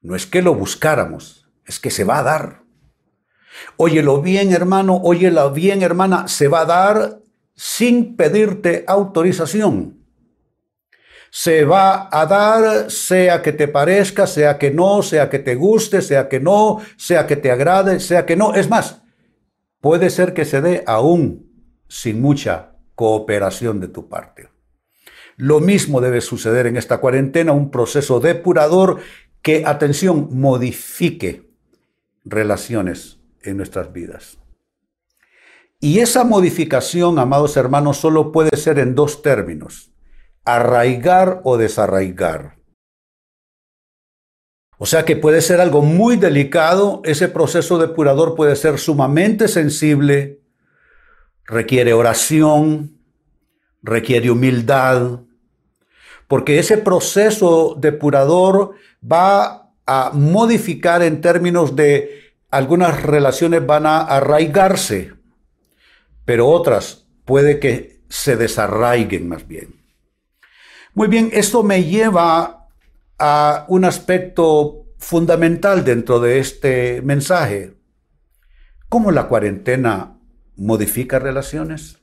no 0.01 0.15
es 0.15 0.27
que 0.27 0.43
lo 0.43 0.55
buscáramos, 0.55 1.49
es 1.65 1.81
que 1.81 1.91
se 1.91 2.05
va 2.05 2.19
a 2.19 2.23
dar. 2.23 2.63
Óyelo 3.77 4.23
bien 4.23 4.53
hermano, 4.53 4.97
óyelo 4.97 5.51
bien 5.51 5.83
hermana, 5.83 6.29
se 6.29 6.49
va 6.49 6.61
a 6.61 6.67
dar 6.67 7.21
sin 7.57 8.17
pedirte 8.17 8.85
autorización 8.87 9.97
se 11.31 11.67
va 11.67 12.09
a 12.11 12.25
dar, 12.25 12.91
sea 12.91 13.43
que 13.43 13.53
te 13.53 13.69
parezca, 13.69 14.27
sea 14.27 14.57
que 14.57 14.71
no, 14.71 15.03
sea 15.03 15.29
que 15.29 15.39
te 15.39 15.55
guste, 15.55 16.01
sea 16.01 16.31
que 16.31 16.41
no, 16.41 16.81
sea 16.97 17.27
que 17.27 17.37
te 17.37 17.51
agrade, 17.51 18.01
sea 18.01 18.25
que 18.25 18.37
no. 18.37 18.55
Es 18.55 18.71
más, 18.71 19.03
puede 19.83 20.09
ser 20.09 20.33
que 20.33 20.47
se 20.47 20.63
dé 20.63 20.83
aún 20.87 21.47
sin 21.89 22.23
mucha 22.23 22.73
cooperación 22.95 23.81
de 23.81 23.89
tu 23.89 24.09
parte. 24.09 24.49
Lo 25.37 25.61
mismo 25.61 26.01
debe 26.01 26.23
suceder 26.23 26.67
en 26.67 26.79
esta 26.79 26.99
cuarentena, 26.99 27.53
un 27.53 27.71
proceso 27.71 28.19
depurador 28.19 29.01
que, 29.43 29.65
atención, 29.67 30.29
modifique 30.33 31.51
relaciones 32.25 33.19
en 33.43 33.59
nuestras 33.59 33.93
vidas. 33.93 34.39
Y 35.81 36.01
esa 36.01 36.25
modificación, 36.25 37.19
amados 37.19 37.57
hermanos, 37.57 37.99
solo 37.99 38.33
puede 38.33 38.57
ser 38.57 38.79
en 38.79 38.95
dos 38.95 39.23
términos, 39.23 39.93
arraigar 40.45 41.41
o 41.45 41.57
desarraigar. 41.57 42.57
O 44.79 44.87
sea 44.87 45.05
que 45.05 45.17
puede 45.17 45.41
ser 45.41 45.61
algo 45.61 45.83
muy 45.83 46.17
delicado, 46.17 47.01
ese 47.05 47.29
proceso 47.29 47.79
depurador 47.79 48.35
puede 48.35 48.57
ser 48.57 48.79
sumamente 48.79 49.49
sensible, 49.49 50.41
requiere 51.45 51.95
oración, 51.95 52.99
requiere 53.83 54.31
humildad, 54.31 55.21
porque 56.29 56.59
ese 56.59 56.77
proceso 56.77 57.77
depurador 57.79 58.75
va 59.01 59.73
a 59.87 60.11
modificar 60.13 61.03
en 61.03 61.21
términos 61.21 61.77
de 61.77 62.35
algunas 62.51 63.03
relaciones 63.03 63.65
van 63.65 63.87
a 63.87 64.01
arraigarse, 64.01 65.16
pero 66.27 66.49
otras 66.49 67.07
puede 67.25 67.59
que 67.59 68.03
se 68.11 68.37
desarraiguen 68.37 69.27
más 69.27 69.49
bien. 69.49 69.83
Muy 70.93 71.09
bien, 71.09 71.31
esto 71.33 71.63
me 71.63 71.85
lleva 71.85 72.69
a 73.19 73.65
un 73.69 73.85
aspecto 73.87 74.87
fundamental 74.99 75.85
dentro 75.85 76.21
de 76.21 76.39
este 76.39 77.01
mensaje. 77.03 77.75
¿Cómo 78.89 79.11
la 79.11 79.29
cuarentena 79.29 80.19
modifica 80.57 81.19
relaciones? 81.19 81.99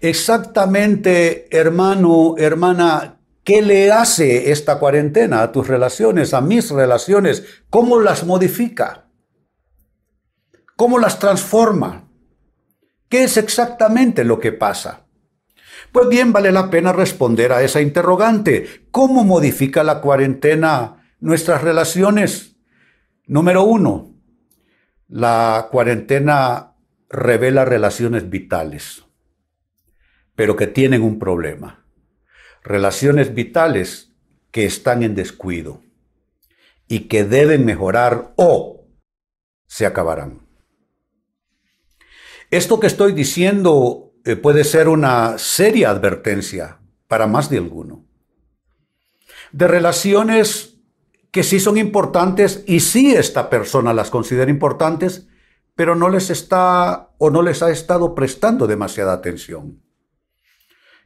Exactamente, 0.00 1.48
hermano, 1.56 2.34
hermana, 2.36 3.20
¿qué 3.44 3.62
le 3.62 3.90
hace 3.90 4.50
esta 4.50 4.78
cuarentena 4.78 5.42
a 5.42 5.52
tus 5.52 5.66
relaciones, 5.66 6.34
a 6.34 6.40
mis 6.40 6.70
relaciones? 6.70 7.62
¿Cómo 7.70 8.00
las 8.00 8.24
modifica? 8.24 9.08
¿Cómo 10.76 10.98
las 10.98 11.18
transforma? 11.18 12.05
¿Qué 13.16 13.24
es 13.24 13.38
exactamente 13.38 14.24
lo 14.24 14.38
que 14.38 14.52
pasa? 14.52 15.06
Pues 15.90 16.06
bien, 16.06 16.34
vale 16.34 16.52
la 16.52 16.68
pena 16.68 16.92
responder 16.92 17.50
a 17.50 17.62
esa 17.62 17.80
interrogante. 17.80 18.86
¿Cómo 18.90 19.24
modifica 19.24 19.82
la 19.82 20.02
cuarentena 20.02 21.14
nuestras 21.18 21.62
relaciones? 21.62 22.56
Número 23.24 23.62
uno, 23.62 24.14
la 25.08 25.68
cuarentena 25.72 26.74
revela 27.08 27.64
relaciones 27.64 28.28
vitales, 28.28 29.06
pero 30.34 30.54
que 30.54 30.66
tienen 30.66 31.00
un 31.00 31.18
problema. 31.18 31.86
Relaciones 32.62 33.34
vitales 33.34 34.12
que 34.50 34.66
están 34.66 35.02
en 35.02 35.14
descuido 35.14 35.80
y 36.86 37.08
que 37.08 37.24
deben 37.24 37.64
mejorar 37.64 38.34
o 38.36 38.84
se 39.66 39.86
acabarán. 39.86 40.45
Esto 42.50 42.78
que 42.80 42.86
estoy 42.86 43.12
diciendo 43.12 44.12
eh, 44.24 44.36
puede 44.36 44.64
ser 44.64 44.88
una 44.88 45.38
seria 45.38 45.90
advertencia 45.90 46.80
para 47.08 47.26
más 47.26 47.50
de 47.50 47.58
alguno. 47.58 48.04
De 49.52 49.66
relaciones 49.66 50.78
que 51.30 51.42
sí 51.42 51.60
son 51.60 51.76
importantes 51.76 52.64
y 52.66 52.80
sí 52.80 53.14
esta 53.14 53.50
persona 53.50 53.92
las 53.92 54.10
considera 54.10 54.50
importantes, 54.50 55.28
pero 55.74 55.94
no 55.94 56.08
les 56.08 56.30
está 56.30 57.10
o 57.18 57.30
no 57.30 57.42
les 57.42 57.62
ha 57.62 57.70
estado 57.70 58.14
prestando 58.14 58.66
demasiada 58.66 59.12
atención. 59.12 59.82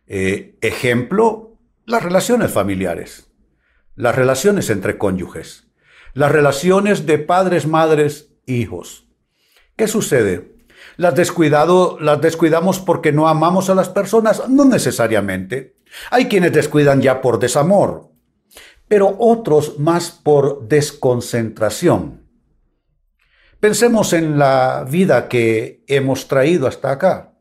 Eh, 0.06 0.56
ejemplo, 0.60 1.58
las 1.84 2.02
relaciones 2.02 2.50
familiares, 2.52 3.30
las 3.96 4.14
relaciones 4.14 4.70
entre 4.70 4.98
cónyuges, 4.98 5.68
las 6.14 6.32
relaciones 6.32 7.06
de 7.06 7.18
padres, 7.18 7.66
madres, 7.66 8.32
hijos. 8.46 9.08
¿Qué 9.76 9.88
sucede? 9.88 10.59
Las, 10.96 11.14
descuidado, 11.14 11.98
las 12.00 12.20
descuidamos 12.20 12.78
porque 12.78 13.12
no 13.12 13.28
amamos 13.28 13.70
a 13.70 13.74
las 13.74 13.88
personas, 13.88 14.48
no 14.48 14.64
necesariamente. 14.64 15.76
Hay 16.10 16.26
quienes 16.26 16.52
descuidan 16.52 17.00
ya 17.00 17.20
por 17.20 17.38
desamor, 17.38 18.10
pero 18.88 19.16
otros 19.18 19.78
más 19.78 20.10
por 20.10 20.68
desconcentración. 20.68 22.20
Pensemos 23.60 24.12
en 24.12 24.38
la 24.38 24.86
vida 24.88 25.28
que 25.28 25.84
hemos 25.86 26.28
traído 26.28 26.66
hasta 26.66 26.92
acá. 26.92 27.34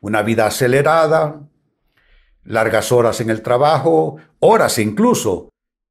Una 0.00 0.22
vida 0.22 0.46
acelerada, 0.46 1.48
largas 2.44 2.92
horas 2.92 3.20
en 3.20 3.30
el 3.30 3.42
trabajo, 3.42 4.16
horas 4.38 4.78
incluso, 4.78 5.48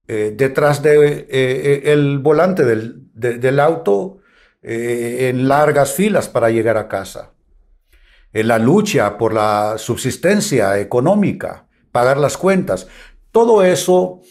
eh, 0.07 0.33
detrás 0.37 0.83
del 0.83 0.99
de, 0.99 1.27
eh, 1.29 1.81
el 1.85 2.19
volante 2.19 2.63
del, 2.63 3.11
del 3.13 3.59
auto, 3.59 4.19
eh, 4.67 5.29
en 5.29 5.47
largas 5.47 5.93
filas 5.93 6.27
para 6.27 6.49
llegar 6.49 6.75
a 6.75 6.87
casa, 6.87 7.33
en 8.33 8.47
la 8.47 8.57
lucha 8.57 9.15
por 9.15 9.31
la 9.31 9.75
subsistencia 9.77 10.79
económica, 10.79 11.67
pagar 11.91 12.17
las 12.17 12.35
cuentas. 12.35 12.87
Todo 13.31 13.63
eso 13.63 14.21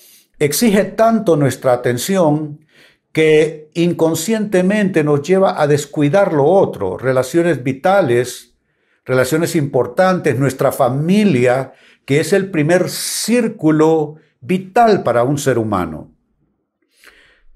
exige 0.41 0.87
tanto 0.87 1.37
nuestra 1.37 1.73
atención 1.73 2.67
que 3.13 3.71
inconscientemente 3.75 5.05
nos 5.05 5.23
lleva 5.23 5.63
a 5.63 5.69
descuidar 5.69 6.33
lo 6.33 6.47
otro, 6.47 6.99
relaciones 6.99 7.63
vitales, 7.63 8.57
relaciones 9.05 9.55
importantes, 9.55 10.37
nuestra 10.37 10.73
familia, 10.73 11.75
que 12.05 12.19
es 12.19 12.33
el 12.33 12.51
primer 12.51 12.91
círculo 12.91 14.17
vital 14.41 15.05
para 15.05 15.23
un 15.23 15.39
ser 15.39 15.59
humano. 15.59 16.11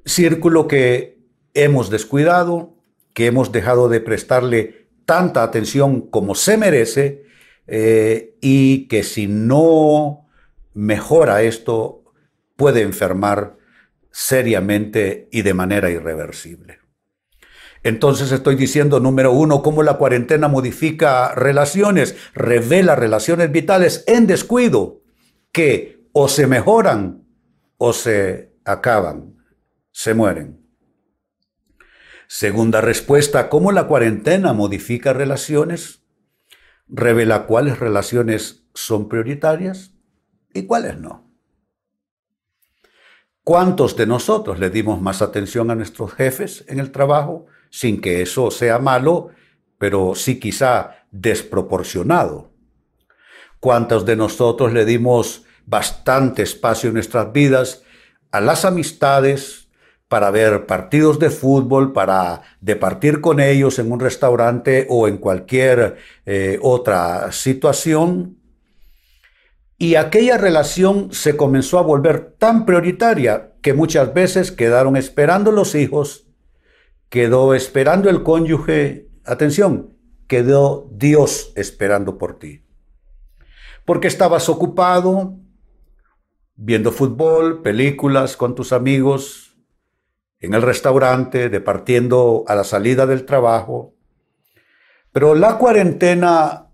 Círculo 0.05 0.69
que 0.69 1.18
hemos 1.55 1.91
descuidado, 1.91 2.75
que 3.15 3.27
hemos 3.27 3.53
dejado 3.53 3.89
de 3.89 4.01
prestarle 4.01 4.89
tanta 5.05 5.43
atención 5.43 6.03
como 6.03 6.35
se 6.35 6.57
merece 6.57 7.25
eh, 7.67 8.37
y 8.41 8.89
que 8.89 9.03
si 9.03 9.27
no 9.27 10.27
mejora 10.75 11.43
esto 11.43 12.05
puede 12.57 12.83
enfermar 12.83 13.57
seriamente 14.11 15.29
y 15.31 15.43
de 15.43 15.55
manera 15.55 15.91
irreversible. 15.91 16.79
Entonces 17.83 18.33
estoy 18.33 18.57
diciendo, 18.57 19.01
número 19.01 19.33
uno, 19.33 19.63
cómo 19.63 19.83
la 19.83 19.95
cuarentena 19.95 20.49
modifica 20.49 21.35
relaciones, 21.35 22.17
revela 22.35 22.97
relaciones 22.97 23.53
vitales 23.53 24.05
en 24.07 24.27
descuido 24.27 25.03
que 25.53 26.05
o 26.13 26.29
se 26.29 26.47
mejoran 26.47 27.25
o 27.77 27.93
se 27.93 28.53
acaban, 28.65 29.37
se 29.93 30.15
mueren. 30.15 30.58
Segunda 32.31 32.83
respuesta, 32.83 33.49
¿cómo 33.49 33.73
la 33.73 33.87
cuarentena 33.87 34.53
modifica 34.53 35.14
relaciones? 35.14 36.03
Revela 36.87 37.47
cuáles 37.47 37.79
relaciones 37.79 38.64
son 38.75 39.09
prioritarias 39.09 39.95
y 40.53 40.67
cuáles 40.67 40.99
no. 40.99 41.27
¿Cuántos 43.45 43.97
de 43.97 44.07
nosotros 44.07 44.59
le 44.59 44.69
dimos 44.69 45.01
más 45.01 45.23
atención 45.23 45.71
a 45.71 45.75
nuestros 45.75 46.12
jefes 46.12 46.67
en 46.69 46.81
el 46.81 46.93
trabajo 46.93 47.47
sin 47.71 47.99
que 47.99 48.21
eso 48.21 48.51
sea 48.51 48.79
malo, 48.79 49.31
pero 49.79 50.14
sí 50.14 50.38
quizá 50.38 51.07
desproporcionado? 51.11 52.53
¿Cuántos 53.59 54.05
de 54.05 54.17
nosotros 54.17 54.75
le 54.75 54.85
dimos 54.85 55.47
bastante 55.64 56.43
espacio 56.43 56.88
en 56.88 56.95
nuestras 56.95 57.33
vidas 57.33 57.85
a 58.33 58.43
las 58.43 58.67
amistades, 58.67 59.68
para 60.09 60.31
ver 60.31 60.66
partidos 60.66 61.18
de 61.18 61.31
fútbol, 61.31 61.92
para 61.92 62.42
departir 62.61 63.21
con 63.21 63.40
ellos 63.40 63.79
en 63.79 63.92
un 63.92 64.01
restaurante 64.01 64.87
o 64.88 65.07
en 65.07 65.18
cualquier 65.18 65.97
eh, 66.25 66.59
otra 66.62 67.31
situación. 67.31 68.38
Y 69.77 69.94
aquella 69.94 70.38
relación 70.38 71.12
se 71.12 71.37
comenzó 71.37 71.79
a 71.79 71.83
volver 71.83 72.35
tan 72.38 72.64
prioritaria 72.64 73.53
que 73.62 73.75
muchas 73.75 74.12
veces 74.14 74.51
quedaron 74.51 74.97
esperando 74.97 75.53
los 75.53 75.75
hijos, 75.75 76.27
quedó 77.11 77.55
esperando 77.55 78.09
el 78.09 78.23
cónyuge, 78.23 79.09
atención, 79.25 79.94
quedó 80.27 80.88
Dios 80.90 81.53
esperando 81.55 82.18
por 82.18 82.38
ti. 82.38 82.64
Porque 83.85 84.09
estabas 84.09 84.49
ocupado 84.49 85.37
viendo 86.57 86.90
fútbol, 86.90 87.62
películas 87.62 88.37
con 88.37 88.55
tus 88.55 88.73
amigos, 88.73 89.48
en 90.40 90.55
el 90.55 90.62
restaurante, 90.62 91.48
departiendo 91.48 92.44
a 92.46 92.55
la 92.55 92.64
salida 92.64 93.07
del 93.07 93.24
trabajo. 93.24 93.94
Pero 95.12 95.35
la 95.35 95.59
cuarentena 95.59 96.68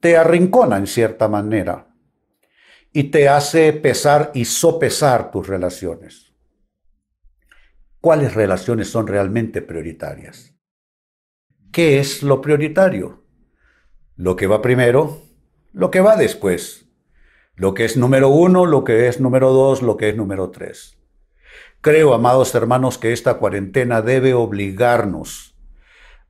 te 0.00 0.16
arrincona 0.16 0.76
en 0.76 0.86
cierta 0.86 1.28
manera 1.28 1.88
y 2.92 3.04
te 3.04 3.28
hace 3.28 3.72
pesar 3.72 4.30
y 4.34 4.44
sopesar 4.44 5.30
tus 5.30 5.46
relaciones. 5.46 6.34
¿Cuáles 8.00 8.34
relaciones 8.34 8.88
son 8.88 9.06
realmente 9.06 9.62
prioritarias? 9.62 10.54
¿Qué 11.72 11.98
es 11.98 12.22
lo 12.22 12.40
prioritario? 12.40 13.24
Lo 14.16 14.36
que 14.36 14.46
va 14.46 14.62
primero, 14.62 15.22
lo 15.72 15.90
que 15.90 16.00
va 16.00 16.16
después. 16.16 16.86
Lo 17.54 17.74
que 17.74 17.84
es 17.84 17.96
número 17.96 18.28
uno, 18.28 18.64
lo 18.64 18.84
que 18.84 19.08
es 19.08 19.20
número 19.20 19.52
dos, 19.52 19.82
lo 19.82 19.96
que 19.96 20.10
es 20.10 20.16
número 20.16 20.50
tres. 20.50 20.98
Creo, 21.86 22.14
amados 22.14 22.52
hermanos, 22.56 22.98
que 22.98 23.12
esta 23.12 23.34
cuarentena 23.34 24.02
debe 24.02 24.34
obligarnos 24.34 25.54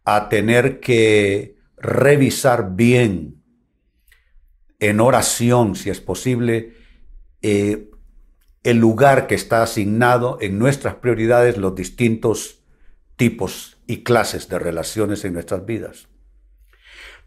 a 0.05 0.29
tener 0.29 0.81
que 0.81 1.57
revisar 1.79 2.77
bien 2.77 3.43
en 4.81 5.01
oración, 5.01 5.75
si 5.75 5.89
es 5.89 5.99
posible, 5.99 6.75
eh, 7.41 7.89
el 8.65 8.77
lugar 8.77 9.27
que 9.27 9.35
está 9.35 9.63
asignado 9.63 10.37
en 10.43 10.59
nuestras 10.59 10.97
prioridades, 10.97 11.57
los 11.57 11.75
distintos 11.75 12.63
tipos 13.17 13.79
y 13.87 14.03
clases 14.03 14.51
de 14.51 14.59
relaciones 14.59 15.25
en 15.25 15.33
nuestras 15.33 15.65
vidas. 15.65 16.09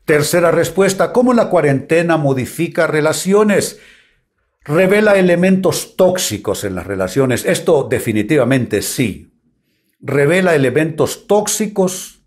Tercera 0.05 0.51
respuesta, 0.51 1.13
¿cómo 1.13 1.33
la 1.33 1.49
cuarentena 1.49 2.17
modifica 2.17 2.85
relaciones? 2.85 3.79
Revela 4.69 5.17
elementos 5.17 5.95
tóxicos 5.95 6.63
en 6.63 6.75
las 6.75 6.85
relaciones. 6.85 7.43
Esto 7.43 7.87
definitivamente 7.89 8.83
sí. 8.83 9.33
Revela 9.99 10.53
elementos 10.53 11.25
tóxicos 11.25 12.21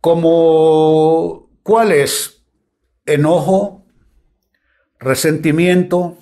como 0.00 1.48
cuáles 1.62 2.44
enojo, 3.04 3.86
resentimiento, 4.98 6.18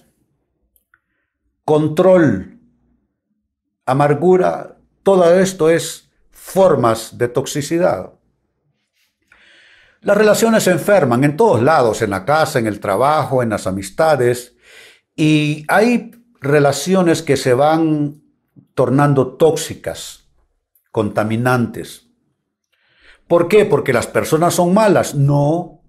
control, 1.64 2.60
amargura, 3.86 4.76
todo 5.02 5.40
esto 5.40 5.70
es 5.70 6.10
formas 6.30 7.16
de 7.16 7.28
toxicidad. 7.28 8.12
Las 10.02 10.18
relaciones 10.18 10.64
se 10.64 10.72
enferman 10.72 11.24
en 11.24 11.38
todos 11.38 11.62
lados, 11.62 12.02
en 12.02 12.10
la 12.10 12.26
casa, 12.26 12.58
en 12.58 12.66
el 12.66 12.80
trabajo, 12.80 13.42
en 13.42 13.48
las 13.48 13.66
amistades, 13.66 14.53
y 15.16 15.64
hay 15.68 16.12
relaciones 16.40 17.22
que 17.22 17.36
se 17.36 17.54
van 17.54 18.22
tornando 18.74 19.36
tóxicas, 19.36 20.28
contaminantes. 20.90 22.08
¿Por 23.28 23.48
qué? 23.48 23.64
Porque 23.64 23.92
las 23.92 24.06
personas 24.06 24.54
son 24.54 24.74
malas. 24.74 25.14
No, 25.14 25.82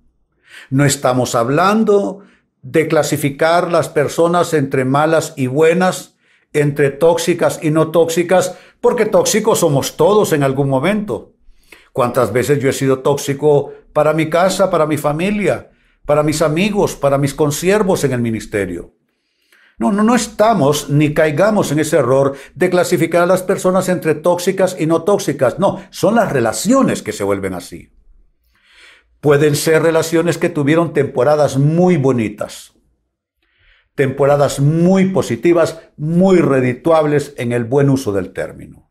no 0.69 0.85
estamos 0.85 1.35
hablando 1.35 2.23
de 2.61 2.87
clasificar 2.87 3.71
las 3.71 3.89
personas 3.89 4.53
entre 4.53 4.85
malas 4.85 5.33
y 5.35 5.47
buenas, 5.47 6.15
entre 6.53 6.89
tóxicas 6.89 7.59
y 7.61 7.71
no 7.71 7.91
tóxicas, 7.91 8.55
porque 8.79 9.05
tóxicos 9.05 9.59
somos 9.59 9.97
todos 9.97 10.31
en 10.33 10.43
algún 10.43 10.69
momento. 10.69 11.33
¿Cuántas 11.91 12.31
veces 12.31 12.59
yo 12.59 12.69
he 12.69 12.73
sido 12.73 12.99
tóxico 12.99 13.73
para 13.93 14.13
mi 14.13 14.29
casa, 14.29 14.69
para 14.69 14.85
mi 14.85 14.97
familia, 14.97 15.71
para 16.05 16.23
mis 16.23 16.41
amigos, 16.41 16.95
para 16.95 17.17
mis 17.17 17.33
consiervos 17.33 18.03
en 18.03 18.13
el 18.13 18.21
ministerio? 18.21 18.93
No, 19.77 19.91
no, 19.91 20.03
no 20.03 20.15
estamos 20.15 20.89
ni 20.89 21.13
caigamos 21.13 21.71
en 21.71 21.79
ese 21.79 21.97
error 21.97 22.35
de 22.53 22.69
clasificar 22.69 23.23
a 23.23 23.25
las 23.25 23.43
personas 23.43 23.89
entre 23.89 24.15
tóxicas 24.15 24.77
y 24.79 24.85
no 24.85 25.03
tóxicas. 25.03 25.59
No, 25.59 25.83
son 25.89 26.15
las 26.15 26.31
relaciones 26.31 27.01
que 27.01 27.11
se 27.11 27.23
vuelven 27.25 27.53
así. 27.53 27.91
Pueden 29.19 29.55
ser 29.55 29.83
relaciones 29.83 30.37
que 30.37 30.49
tuvieron 30.49 30.93
temporadas 30.93 31.57
muy 31.57 31.97
bonitas, 31.97 32.73
temporadas 33.95 34.59
muy 34.59 35.05
positivas, 35.05 35.81
muy 35.97 36.37
redituables 36.37 37.33
en 37.37 37.51
el 37.51 37.65
buen 37.65 37.89
uso 37.89 38.13
del 38.13 38.31
término. 38.31 38.89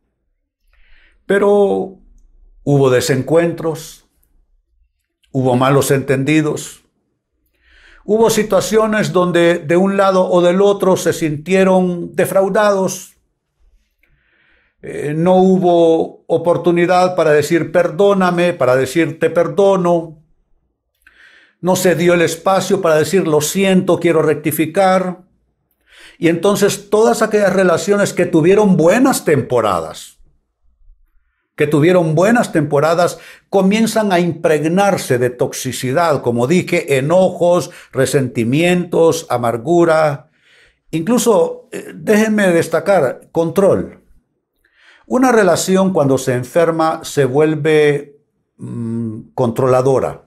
Pero 1.25 1.99
hubo 2.63 2.91
desencuentros, 2.91 4.07
hubo 5.31 5.57
malos 5.57 5.91
entendidos, 5.91 6.84
hubo 8.05 8.31
situaciones 8.31 9.13
donde 9.13 9.59
de 9.59 9.77
un 9.77 9.97
lado 9.97 10.29
o 10.29 10.43
del 10.43 10.61
otro 10.61 10.97
se 10.97 11.13
sintieron 11.13 12.15
defraudados, 12.15 13.15
eh, 14.83 15.15
no 15.17 15.37
hubo 15.37 16.25
oportunidad 16.27 17.17
para 17.17 17.33
decir 17.33 17.73
perdóname, 17.73 18.53
para 18.53 18.77
decir 18.77 19.19
te 19.19 19.31
perdono, 19.31 20.19
no 21.61 21.77
se 21.77 21.95
dio 21.95 22.13
el 22.13 22.21
espacio 22.21 22.83
para 22.83 22.97
decir 22.97 23.27
lo 23.27 23.41
siento, 23.41 23.99
quiero 23.99 24.21
rectificar. 24.21 25.23
Y 26.19 26.29
entonces 26.29 26.91
todas 26.91 27.23
aquellas 27.23 27.55
relaciones 27.55 28.13
que 28.13 28.27
tuvieron 28.27 28.77
buenas 28.77 29.25
temporadas, 29.25 30.14
que 31.57 31.67
tuvieron 31.67 32.15
buenas 32.15 32.53
temporadas, 32.53 33.19
comienzan 33.49 34.13
a 34.13 34.19
impregnarse 34.19 35.19
de 35.19 35.31
toxicidad, 35.31 36.23
como 36.23 36.47
dije, 36.47 36.99
enojos, 36.99 37.71
resentimientos, 37.93 39.27
amargura, 39.31 40.31
incluso, 40.91 41.69
eh, 41.71 41.93
déjenme 41.95 42.49
destacar, 42.49 43.29
control. 43.31 44.01
Una 45.07 45.31
relación 45.33 45.93
cuando 45.93 46.19
se 46.19 46.33
enferma 46.33 47.05
se 47.05 47.25
vuelve 47.25 48.19
mm, 48.57 49.33
controladora. 49.35 50.23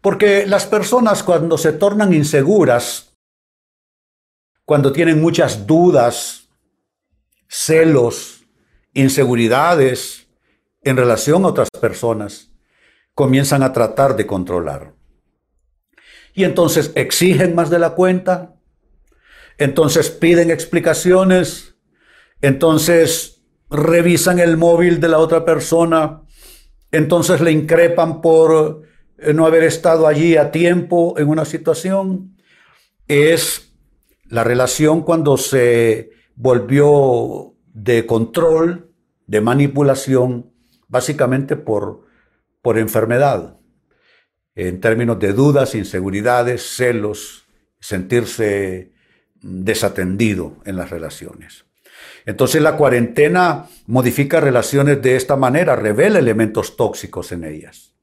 Porque 0.00 0.46
las 0.46 0.66
personas 0.66 1.22
cuando 1.22 1.58
se 1.58 1.72
tornan 1.72 2.12
inseguras, 2.14 3.14
cuando 4.64 4.92
tienen 4.92 5.20
muchas 5.20 5.66
dudas, 5.66 6.48
celos, 7.48 8.43
inseguridades 8.94 10.28
en 10.82 10.96
relación 10.96 11.44
a 11.44 11.48
otras 11.48 11.68
personas, 11.70 12.52
comienzan 13.14 13.62
a 13.62 13.72
tratar 13.72 14.16
de 14.16 14.26
controlar. 14.26 14.94
Y 16.34 16.44
entonces 16.44 16.92
exigen 16.94 17.54
más 17.54 17.70
de 17.70 17.78
la 17.78 17.90
cuenta, 17.90 18.54
entonces 19.58 20.10
piden 20.10 20.50
explicaciones, 20.50 21.76
entonces 22.40 23.42
revisan 23.70 24.38
el 24.38 24.56
móvil 24.56 25.00
de 25.00 25.08
la 25.08 25.18
otra 25.18 25.44
persona, 25.44 26.22
entonces 26.90 27.40
le 27.40 27.52
increpan 27.52 28.20
por 28.20 28.82
eh, 29.18 29.32
no 29.32 29.46
haber 29.46 29.64
estado 29.64 30.06
allí 30.06 30.36
a 30.36 30.50
tiempo 30.50 31.14
en 31.18 31.28
una 31.28 31.44
situación, 31.44 32.36
es 33.06 33.72
la 34.28 34.44
relación 34.44 35.02
cuando 35.02 35.36
se 35.36 36.10
volvió 36.34 37.53
de 37.74 38.06
control, 38.06 38.90
de 39.26 39.42
manipulación, 39.42 40.50
básicamente 40.88 41.56
por, 41.56 42.06
por 42.62 42.78
enfermedad, 42.78 43.58
en 44.54 44.80
términos 44.80 45.18
de 45.18 45.32
dudas, 45.32 45.74
inseguridades, 45.74 46.62
celos, 46.62 47.46
sentirse 47.80 48.92
desatendido 49.42 50.56
en 50.64 50.76
las 50.76 50.88
relaciones. 50.88 51.66
Entonces 52.24 52.62
la 52.62 52.76
cuarentena 52.76 53.66
modifica 53.86 54.40
relaciones 54.40 55.02
de 55.02 55.16
esta 55.16 55.36
manera, 55.36 55.76
revela 55.76 56.18
elementos 56.18 56.76
tóxicos 56.76 57.32
en 57.32 57.44
ellas. 57.44 57.93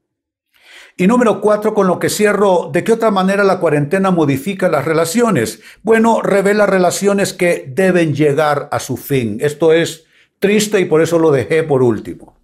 Y 0.96 1.06
número 1.06 1.40
cuatro, 1.40 1.74
con 1.74 1.86
lo 1.86 1.98
que 1.98 2.10
cierro, 2.10 2.70
¿de 2.72 2.84
qué 2.84 2.92
otra 2.92 3.10
manera 3.10 3.44
la 3.44 3.60
cuarentena 3.60 4.10
modifica 4.10 4.68
las 4.68 4.84
relaciones? 4.84 5.60
Bueno, 5.82 6.20
revela 6.20 6.66
relaciones 6.66 7.32
que 7.32 7.64
deben 7.66 8.14
llegar 8.14 8.68
a 8.70 8.78
su 8.78 8.96
fin. 8.96 9.38
Esto 9.40 9.72
es 9.72 10.04
triste 10.38 10.80
y 10.80 10.84
por 10.84 11.00
eso 11.00 11.18
lo 11.18 11.30
dejé 11.30 11.62
por 11.62 11.82
último. 11.82 12.38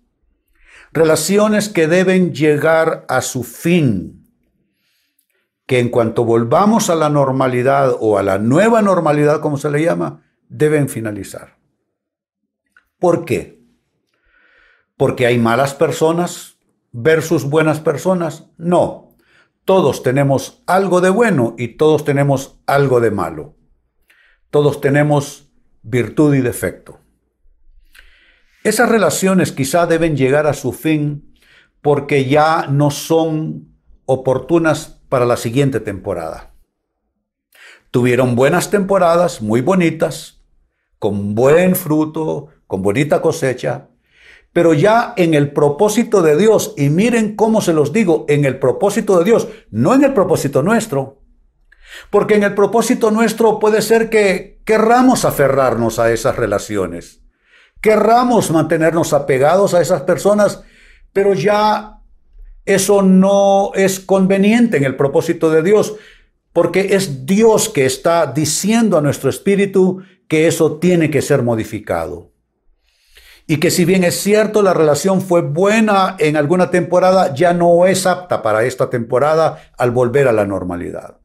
Relaciones 0.92 1.68
que 1.68 1.86
deben 1.86 2.32
llegar 2.32 3.04
a 3.08 3.20
su 3.20 3.44
fin. 3.44 4.26
Que 5.66 5.80
en 5.80 5.90
cuanto 5.90 6.24
volvamos 6.24 6.88
a 6.88 6.94
la 6.94 7.10
normalidad 7.10 7.94
o 8.00 8.16
a 8.16 8.22
la 8.22 8.38
nueva 8.38 8.80
normalidad, 8.80 9.40
como 9.40 9.58
se 9.58 9.70
le 9.70 9.82
llama, 9.82 10.22
deben 10.48 10.88
finalizar. 10.88 11.58
¿Por 12.98 13.26
qué? 13.26 13.60
Porque 14.96 15.26
hay 15.26 15.38
malas 15.38 15.74
personas, 15.74 16.57
versus 17.00 17.44
buenas 17.44 17.80
personas. 17.80 18.50
No, 18.56 19.16
todos 19.64 20.02
tenemos 20.02 20.62
algo 20.66 21.00
de 21.00 21.10
bueno 21.10 21.54
y 21.58 21.68
todos 21.68 22.04
tenemos 22.04 22.60
algo 22.66 23.00
de 23.00 23.10
malo. 23.10 23.54
Todos 24.50 24.80
tenemos 24.80 25.52
virtud 25.82 26.34
y 26.34 26.40
defecto. 26.40 27.00
Esas 28.64 28.88
relaciones 28.88 29.52
quizá 29.52 29.86
deben 29.86 30.16
llegar 30.16 30.46
a 30.46 30.54
su 30.54 30.72
fin 30.72 31.34
porque 31.80 32.24
ya 32.24 32.66
no 32.68 32.90
son 32.90 33.68
oportunas 34.04 35.00
para 35.08 35.24
la 35.24 35.36
siguiente 35.36 35.80
temporada. 35.80 36.54
Tuvieron 37.90 38.34
buenas 38.34 38.70
temporadas, 38.70 39.40
muy 39.40 39.60
bonitas, 39.60 40.44
con 40.98 41.34
buen 41.34 41.76
fruto, 41.76 42.48
con 42.66 42.82
bonita 42.82 43.22
cosecha, 43.22 43.88
pero 44.52 44.74
ya 44.74 45.14
en 45.16 45.34
el 45.34 45.52
propósito 45.52 46.22
de 46.22 46.36
Dios, 46.36 46.74
y 46.76 46.88
miren 46.88 47.36
cómo 47.36 47.60
se 47.60 47.72
los 47.72 47.92
digo, 47.92 48.24
en 48.28 48.44
el 48.44 48.58
propósito 48.58 49.18
de 49.18 49.24
Dios, 49.24 49.48
no 49.70 49.94
en 49.94 50.04
el 50.04 50.14
propósito 50.14 50.62
nuestro. 50.62 51.20
Porque 52.10 52.34
en 52.34 52.42
el 52.42 52.54
propósito 52.54 53.10
nuestro 53.10 53.58
puede 53.58 53.82
ser 53.82 54.10
que 54.10 54.60
querramos 54.64 55.24
aferrarnos 55.24 55.98
a 55.98 56.12
esas 56.12 56.36
relaciones, 56.36 57.22
querramos 57.80 58.50
mantenernos 58.50 59.12
apegados 59.12 59.74
a 59.74 59.80
esas 59.80 60.02
personas, 60.02 60.62
pero 61.12 61.34
ya 61.34 62.00
eso 62.64 63.02
no 63.02 63.72
es 63.74 64.00
conveniente 64.00 64.76
en 64.76 64.84
el 64.84 64.96
propósito 64.96 65.50
de 65.50 65.62
Dios, 65.62 65.96
porque 66.52 66.94
es 66.94 67.24
Dios 67.24 67.68
que 67.68 67.86
está 67.86 68.26
diciendo 68.26 68.98
a 68.98 69.00
nuestro 69.00 69.30
espíritu 69.30 70.02
que 70.26 70.46
eso 70.46 70.78
tiene 70.78 71.10
que 71.10 71.22
ser 71.22 71.42
modificado. 71.42 72.32
Y 73.50 73.60
que 73.60 73.70
si 73.70 73.86
bien 73.86 74.04
es 74.04 74.20
cierto 74.20 74.60
la 74.60 74.74
relación 74.74 75.22
fue 75.22 75.40
buena 75.40 76.16
en 76.18 76.36
alguna 76.36 76.70
temporada, 76.70 77.32
ya 77.34 77.54
no 77.54 77.86
es 77.86 78.04
apta 78.04 78.42
para 78.42 78.64
esta 78.64 78.90
temporada 78.90 79.72
al 79.78 79.90
volver 79.90 80.28
a 80.28 80.32
la 80.32 80.44
normalidad. 80.44 81.16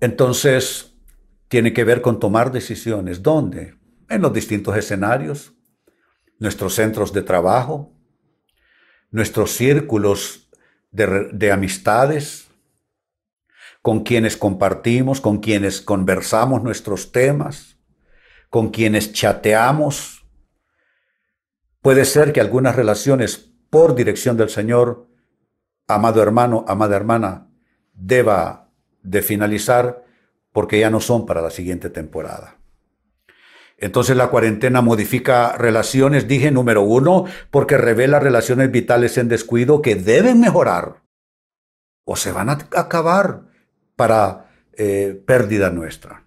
Entonces, 0.00 0.94
tiene 1.48 1.72
que 1.72 1.84
ver 1.84 2.02
con 2.02 2.20
tomar 2.20 2.52
decisiones. 2.52 3.22
¿Dónde? 3.22 3.78
En 4.10 4.20
los 4.20 4.34
distintos 4.34 4.76
escenarios, 4.76 5.54
nuestros 6.38 6.74
centros 6.74 7.14
de 7.14 7.22
trabajo, 7.22 7.90
nuestros 9.10 9.52
círculos 9.52 10.50
de, 10.90 11.30
de 11.32 11.50
amistades, 11.50 12.48
con 13.80 14.02
quienes 14.02 14.36
compartimos, 14.36 15.22
con 15.22 15.38
quienes 15.38 15.80
conversamos 15.80 16.62
nuestros 16.62 17.10
temas, 17.10 17.73
con 18.54 18.68
quienes 18.68 19.12
chateamos. 19.12 20.24
Puede 21.82 22.04
ser 22.04 22.32
que 22.32 22.40
algunas 22.40 22.76
relaciones 22.76 23.52
por 23.68 23.96
dirección 23.96 24.36
del 24.36 24.48
Señor, 24.48 25.08
amado 25.88 26.22
hermano, 26.22 26.64
amada 26.68 26.94
hermana, 26.94 27.48
deba 27.94 28.70
de 29.02 29.22
finalizar 29.22 30.04
porque 30.52 30.78
ya 30.78 30.88
no 30.88 31.00
son 31.00 31.26
para 31.26 31.42
la 31.42 31.50
siguiente 31.50 31.90
temporada. 31.90 32.58
Entonces 33.76 34.16
la 34.16 34.28
cuarentena 34.28 34.82
modifica 34.82 35.56
relaciones, 35.58 36.28
dije 36.28 36.52
número 36.52 36.82
uno, 36.82 37.24
porque 37.50 37.76
revela 37.76 38.20
relaciones 38.20 38.70
vitales 38.70 39.18
en 39.18 39.26
descuido 39.26 39.82
que 39.82 39.96
deben 39.96 40.38
mejorar 40.38 41.02
o 42.04 42.14
se 42.14 42.30
van 42.30 42.50
a 42.50 42.58
acabar 42.76 43.48
para 43.96 44.48
eh, 44.74 45.20
pérdida 45.26 45.70
nuestra. 45.70 46.23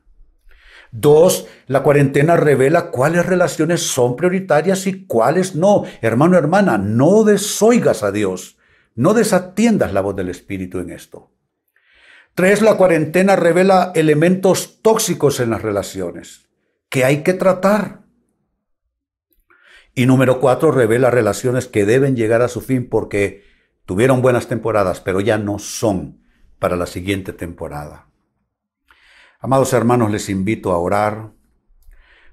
Dos, 1.00 1.46
la 1.68 1.84
cuarentena 1.84 2.38
revela 2.38 2.90
cuáles 2.90 3.24
relaciones 3.24 3.84
son 3.84 4.16
prioritarias 4.16 4.88
y 4.88 5.06
cuáles 5.06 5.54
no. 5.54 5.84
Hermano, 6.02 6.40
hermana, 6.40 6.80
no 6.80 7.24
desoigas 7.24 8.02
a 8.02 8.12
Dios, 8.12 8.58
no 8.96 9.14
desatiendas 9.14 9.94
la 9.94 10.02
voz 10.02 10.16
del 10.16 10.30
Espíritu 10.30 10.80
en 10.80 10.90
esto. 10.90 11.30
Tres, 12.34 12.64
la 12.64 12.78
cuarentena 12.78 13.36
revela 13.36 13.92
elementos 13.94 14.82
tóxicos 14.82 15.40
en 15.40 15.52
las 15.52 15.62
relaciones 15.62 16.50
que 16.90 17.06
hay 17.06 17.22
que 17.22 17.36
tratar. 17.36 18.02
Y 19.94 20.08
número 20.08 20.40
cuatro, 20.40 20.72
revela 20.72 21.12
relaciones 21.12 21.68
que 21.68 21.86
deben 21.86 22.16
llegar 22.16 22.42
a 22.42 22.48
su 22.48 22.60
fin 22.60 22.90
porque 22.90 23.44
tuvieron 23.86 24.24
buenas 24.24 24.48
temporadas, 24.48 25.00
pero 25.00 25.22
ya 25.22 25.38
no 25.38 25.60
son 25.60 26.24
para 26.58 26.76
la 26.76 26.88
siguiente 26.88 27.34
temporada. 27.34 28.07
Amados 29.40 29.72
hermanos, 29.74 30.10
les 30.10 30.30
invito 30.30 30.72
a 30.72 30.80
orar. 30.80 31.32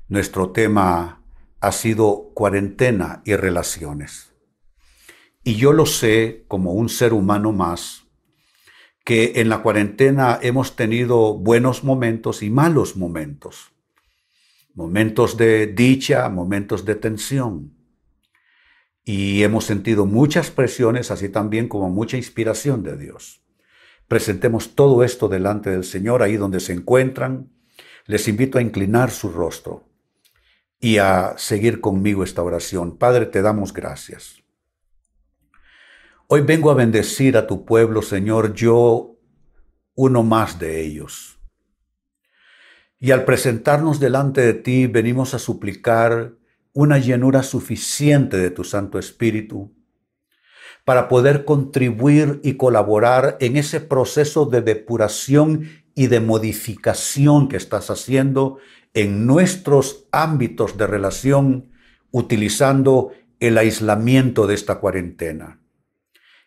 Nuestro 0.08 0.52
tema 0.52 1.22
ha 1.60 1.72
sido 1.72 2.30
cuarentena 2.32 3.20
y 3.26 3.36
relaciones. 3.36 4.32
Y 5.42 5.56
yo 5.56 5.74
lo 5.74 5.84
sé 5.84 6.46
como 6.48 6.72
un 6.72 6.88
ser 6.88 7.12
humano 7.12 7.52
más, 7.52 8.06
que 9.04 9.34
en 9.36 9.50
la 9.50 9.60
cuarentena 9.60 10.38
hemos 10.40 10.76
tenido 10.76 11.34
buenos 11.34 11.84
momentos 11.84 12.42
y 12.42 12.48
malos 12.48 12.96
momentos. 12.96 13.72
Momentos 14.72 15.36
de 15.36 15.66
dicha, 15.66 16.26
momentos 16.30 16.86
de 16.86 16.94
tensión. 16.94 17.76
Y 19.04 19.42
hemos 19.42 19.66
sentido 19.66 20.06
muchas 20.06 20.50
presiones, 20.50 21.10
así 21.10 21.28
también 21.28 21.68
como 21.68 21.90
mucha 21.90 22.16
inspiración 22.16 22.82
de 22.82 22.96
Dios. 22.96 23.43
Presentemos 24.08 24.74
todo 24.74 25.02
esto 25.02 25.28
delante 25.28 25.70
del 25.70 25.84
Señor 25.84 26.22
ahí 26.22 26.36
donde 26.36 26.60
se 26.60 26.72
encuentran. 26.72 27.50
Les 28.06 28.28
invito 28.28 28.58
a 28.58 28.62
inclinar 28.62 29.10
su 29.10 29.30
rostro 29.30 29.84
y 30.78 30.98
a 30.98 31.34
seguir 31.38 31.80
conmigo 31.80 32.22
esta 32.22 32.42
oración. 32.42 32.98
Padre, 32.98 33.26
te 33.26 33.40
damos 33.40 33.72
gracias. 33.72 34.42
Hoy 36.26 36.42
vengo 36.42 36.70
a 36.70 36.74
bendecir 36.74 37.36
a 37.36 37.46
tu 37.46 37.64
pueblo, 37.64 38.02
Señor, 38.02 38.54
yo 38.54 39.16
uno 39.94 40.22
más 40.22 40.58
de 40.58 40.80
ellos. 40.80 41.38
Y 42.98 43.10
al 43.10 43.24
presentarnos 43.24 44.00
delante 44.00 44.40
de 44.40 44.54
ti, 44.54 44.86
venimos 44.86 45.34
a 45.34 45.38
suplicar 45.38 46.34
una 46.72 46.98
llenura 46.98 47.42
suficiente 47.42 48.36
de 48.36 48.50
tu 48.50 48.64
Santo 48.64 48.98
Espíritu 48.98 49.74
para 50.84 51.08
poder 51.08 51.44
contribuir 51.44 52.40
y 52.42 52.54
colaborar 52.54 53.36
en 53.40 53.56
ese 53.56 53.80
proceso 53.80 54.46
de 54.46 54.60
depuración 54.60 55.70
y 55.94 56.08
de 56.08 56.20
modificación 56.20 57.48
que 57.48 57.56
estás 57.56 57.90
haciendo 57.90 58.58
en 58.92 59.26
nuestros 59.26 60.06
ámbitos 60.12 60.76
de 60.76 60.86
relación 60.86 61.70
utilizando 62.10 63.12
el 63.40 63.58
aislamiento 63.58 64.46
de 64.46 64.54
esta 64.54 64.76
cuarentena. 64.76 65.60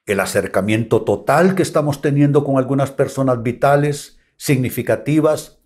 El 0.05 0.19
acercamiento 0.21 1.01
total 1.01 1.55
que 1.55 1.63
estamos 1.63 2.01
teniendo 2.01 2.43
con 2.43 2.57
algunas 2.57 2.91
personas 2.91 3.43
vitales, 3.43 4.19
significativas, 4.37 5.59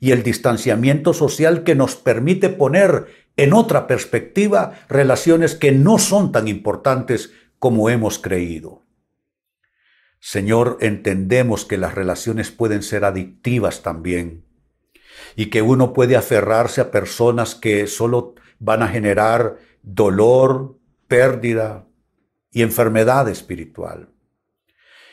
y 0.00 0.12
el 0.12 0.22
distanciamiento 0.22 1.12
social 1.12 1.64
que 1.64 1.74
nos 1.74 1.96
permite 1.96 2.48
poner 2.48 3.06
en 3.36 3.52
otra 3.52 3.86
perspectiva 3.86 4.74
relaciones 4.88 5.56
que 5.56 5.72
no 5.72 5.98
son 5.98 6.30
tan 6.30 6.46
importantes 6.46 7.32
como 7.58 7.90
hemos 7.90 8.18
creído. 8.18 8.84
Señor, 10.20 10.78
entendemos 10.80 11.64
que 11.64 11.78
las 11.78 11.94
relaciones 11.94 12.50
pueden 12.50 12.82
ser 12.82 13.04
adictivas 13.04 13.82
también 13.82 14.44
y 15.36 15.46
que 15.46 15.62
uno 15.62 15.92
puede 15.92 16.16
aferrarse 16.16 16.80
a 16.80 16.90
personas 16.90 17.54
que 17.54 17.86
solo 17.86 18.34
van 18.58 18.82
a 18.82 18.88
generar 18.88 19.58
dolor, 19.82 20.78
pérdida 21.06 21.86
y 22.50 22.62
enfermedad 22.62 23.28
espiritual. 23.28 24.10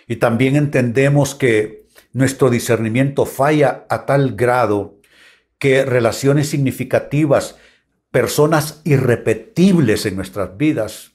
Y 0.08 0.18
también 0.18 0.56
entendemos 0.56 1.36
que 1.36 1.86
nuestro 2.12 2.50
discernimiento 2.50 3.26
falla 3.26 3.86
a 3.90 4.06
tal 4.06 4.36
grado 4.36 5.00
que 5.60 5.86
relaciones 5.86 6.50
significativas, 6.50 7.58
personas 8.12 8.82
irrepetibles 8.84 10.06
en 10.06 10.16
nuestras 10.16 10.58
vidas, 10.58 11.15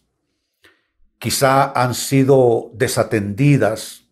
quizá 1.20 1.70
han 1.80 1.94
sido 1.94 2.70
desatendidas 2.74 4.08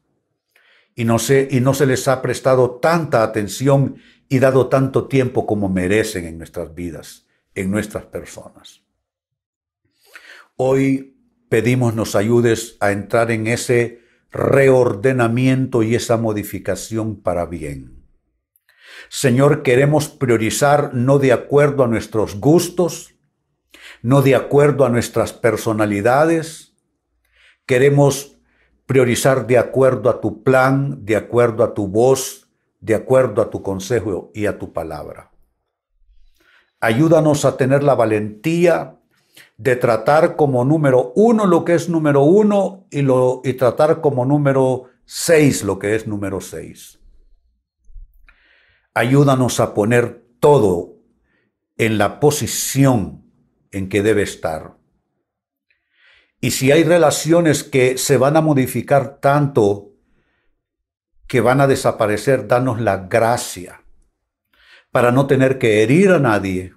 y 0.94 1.04
no, 1.04 1.18
se, 1.18 1.48
y 1.50 1.60
no 1.60 1.72
se 1.74 1.86
les 1.86 2.06
ha 2.06 2.20
prestado 2.20 2.78
tanta 2.82 3.22
atención 3.22 3.96
y 4.28 4.38
dado 4.40 4.68
tanto 4.68 5.08
tiempo 5.08 5.46
como 5.46 5.70
merecen 5.70 6.26
en 6.26 6.36
nuestras 6.36 6.74
vidas, 6.74 7.26
en 7.54 7.70
nuestras 7.70 8.04
personas. 8.04 8.82
Hoy 10.56 11.16
pedimos 11.48 11.94
nos 11.94 12.14
ayudes 12.14 12.76
a 12.78 12.92
entrar 12.92 13.30
en 13.30 13.46
ese 13.46 14.02
reordenamiento 14.30 15.82
y 15.82 15.94
esa 15.94 16.18
modificación 16.18 17.22
para 17.22 17.46
bien. 17.46 18.04
Señor, 19.08 19.62
queremos 19.62 20.08
priorizar 20.10 20.92
no 20.92 21.18
de 21.18 21.32
acuerdo 21.32 21.84
a 21.84 21.88
nuestros 21.88 22.38
gustos, 22.38 23.14
no 24.02 24.20
de 24.20 24.34
acuerdo 24.34 24.84
a 24.84 24.90
nuestras 24.90 25.32
personalidades, 25.32 26.67
Queremos 27.68 28.38
priorizar 28.86 29.46
de 29.46 29.58
acuerdo 29.58 30.08
a 30.08 30.22
tu 30.22 30.42
plan, 30.42 31.04
de 31.04 31.16
acuerdo 31.16 31.62
a 31.62 31.74
tu 31.74 31.86
voz, 31.86 32.48
de 32.80 32.94
acuerdo 32.94 33.42
a 33.42 33.50
tu 33.50 33.62
consejo 33.62 34.30
y 34.34 34.46
a 34.46 34.58
tu 34.58 34.72
palabra. 34.72 35.32
Ayúdanos 36.80 37.44
a 37.44 37.58
tener 37.58 37.82
la 37.82 37.94
valentía 37.94 38.96
de 39.58 39.76
tratar 39.76 40.34
como 40.34 40.64
número 40.64 41.12
uno 41.14 41.44
lo 41.44 41.66
que 41.66 41.74
es 41.74 41.90
número 41.90 42.22
uno 42.22 42.86
y, 42.90 43.02
lo, 43.02 43.42
y 43.44 43.52
tratar 43.52 44.00
como 44.00 44.24
número 44.24 44.84
seis 45.04 45.62
lo 45.62 45.78
que 45.78 45.94
es 45.94 46.06
número 46.06 46.40
seis. 46.40 46.98
Ayúdanos 48.94 49.60
a 49.60 49.74
poner 49.74 50.24
todo 50.40 50.94
en 51.76 51.98
la 51.98 52.18
posición 52.18 53.30
en 53.72 53.90
que 53.90 54.02
debe 54.02 54.22
estar. 54.22 54.77
Y 56.40 56.52
si 56.52 56.70
hay 56.70 56.84
relaciones 56.84 57.64
que 57.64 57.98
se 57.98 58.16
van 58.16 58.36
a 58.36 58.40
modificar 58.40 59.18
tanto 59.20 59.92
que 61.26 61.40
van 61.40 61.60
a 61.60 61.66
desaparecer, 61.66 62.46
danos 62.46 62.80
la 62.80 63.08
gracia 63.08 63.84
para 64.90 65.12
no 65.12 65.26
tener 65.26 65.58
que 65.58 65.82
herir 65.82 66.10
a 66.10 66.18
nadie, 66.18 66.74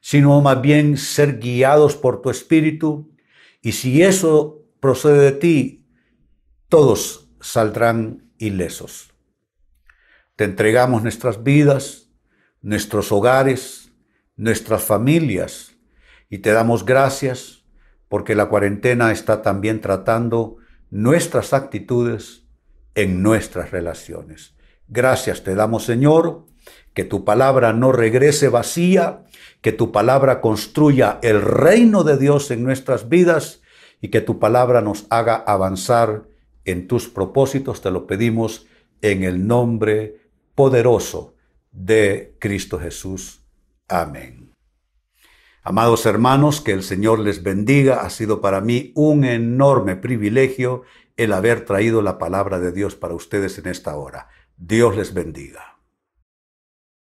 sino 0.00 0.40
más 0.40 0.60
bien 0.60 0.96
ser 0.96 1.38
guiados 1.38 1.96
por 1.96 2.22
tu 2.22 2.30
espíritu. 2.30 3.10
Y 3.62 3.72
si 3.72 4.02
eso 4.02 4.64
procede 4.80 5.18
de 5.18 5.32
ti, 5.32 5.86
todos 6.68 7.28
saldrán 7.40 8.30
ilesos. 8.38 9.12
Te 10.36 10.44
entregamos 10.44 11.02
nuestras 11.02 11.42
vidas, 11.42 12.10
nuestros 12.60 13.10
hogares, 13.10 13.90
nuestras 14.36 14.82
familias 14.84 15.76
y 16.28 16.38
te 16.38 16.52
damos 16.52 16.84
gracias 16.84 17.55
porque 18.08 18.34
la 18.34 18.46
cuarentena 18.46 19.12
está 19.12 19.42
también 19.42 19.80
tratando 19.80 20.56
nuestras 20.90 21.52
actitudes 21.52 22.44
en 22.94 23.22
nuestras 23.22 23.70
relaciones. 23.70 24.54
Gracias 24.88 25.42
te 25.42 25.54
damos, 25.54 25.84
Señor, 25.84 26.46
que 26.94 27.04
tu 27.04 27.24
palabra 27.24 27.72
no 27.72 27.92
regrese 27.92 28.48
vacía, 28.48 29.24
que 29.60 29.72
tu 29.72 29.92
palabra 29.92 30.40
construya 30.40 31.18
el 31.22 31.42
reino 31.42 32.04
de 32.04 32.16
Dios 32.16 32.50
en 32.50 32.64
nuestras 32.64 33.08
vidas 33.08 33.60
y 34.00 34.08
que 34.08 34.20
tu 34.20 34.38
palabra 34.38 34.80
nos 34.80 35.06
haga 35.10 35.36
avanzar 35.36 36.24
en 36.64 36.86
tus 36.86 37.08
propósitos. 37.08 37.82
Te 37.82 37.90
lo 37.90 38.06
pedimos 38.06 38.66
en 39.02 39.24
el 39.24 39.46
nombre 39.46 40.20
poderoso 40.54 41.34
de 41.72 42.36
Cristo 42.38 42.78
Jesús. 42.78 43.42
Amén. 43.88 44.45
Amados 45.68 46.06
hermanos, 46.06 46.60
que 46.60 46.70
el 46.70 46.84
Señor 46.84 47.18
les 47.18 47.42
bendiga. 47.42 48.02
Ha 48.02 48.10
sido 48.10 48.40
para 48.40 48.60
mí 48.60 48.92
un 48.94 49.24
enorme 49.24 49.96
privilegio 49.96 50.82
el 51.16 51.32
haber 51.32 51.64
traído 51.64 52.02
la 52.02 52.18
palabra 52.18 52.60
de 52.60 52.70
Dios 52.70 52.94
para 52.94 53.14
ustedes 53.14 53.58
en 53.58 53.66
esta 53.66 53.96
hora. 53.96 54.28
Dios 54.56 54.94
les 54.94 55.12
bendiga. 55.12 55.75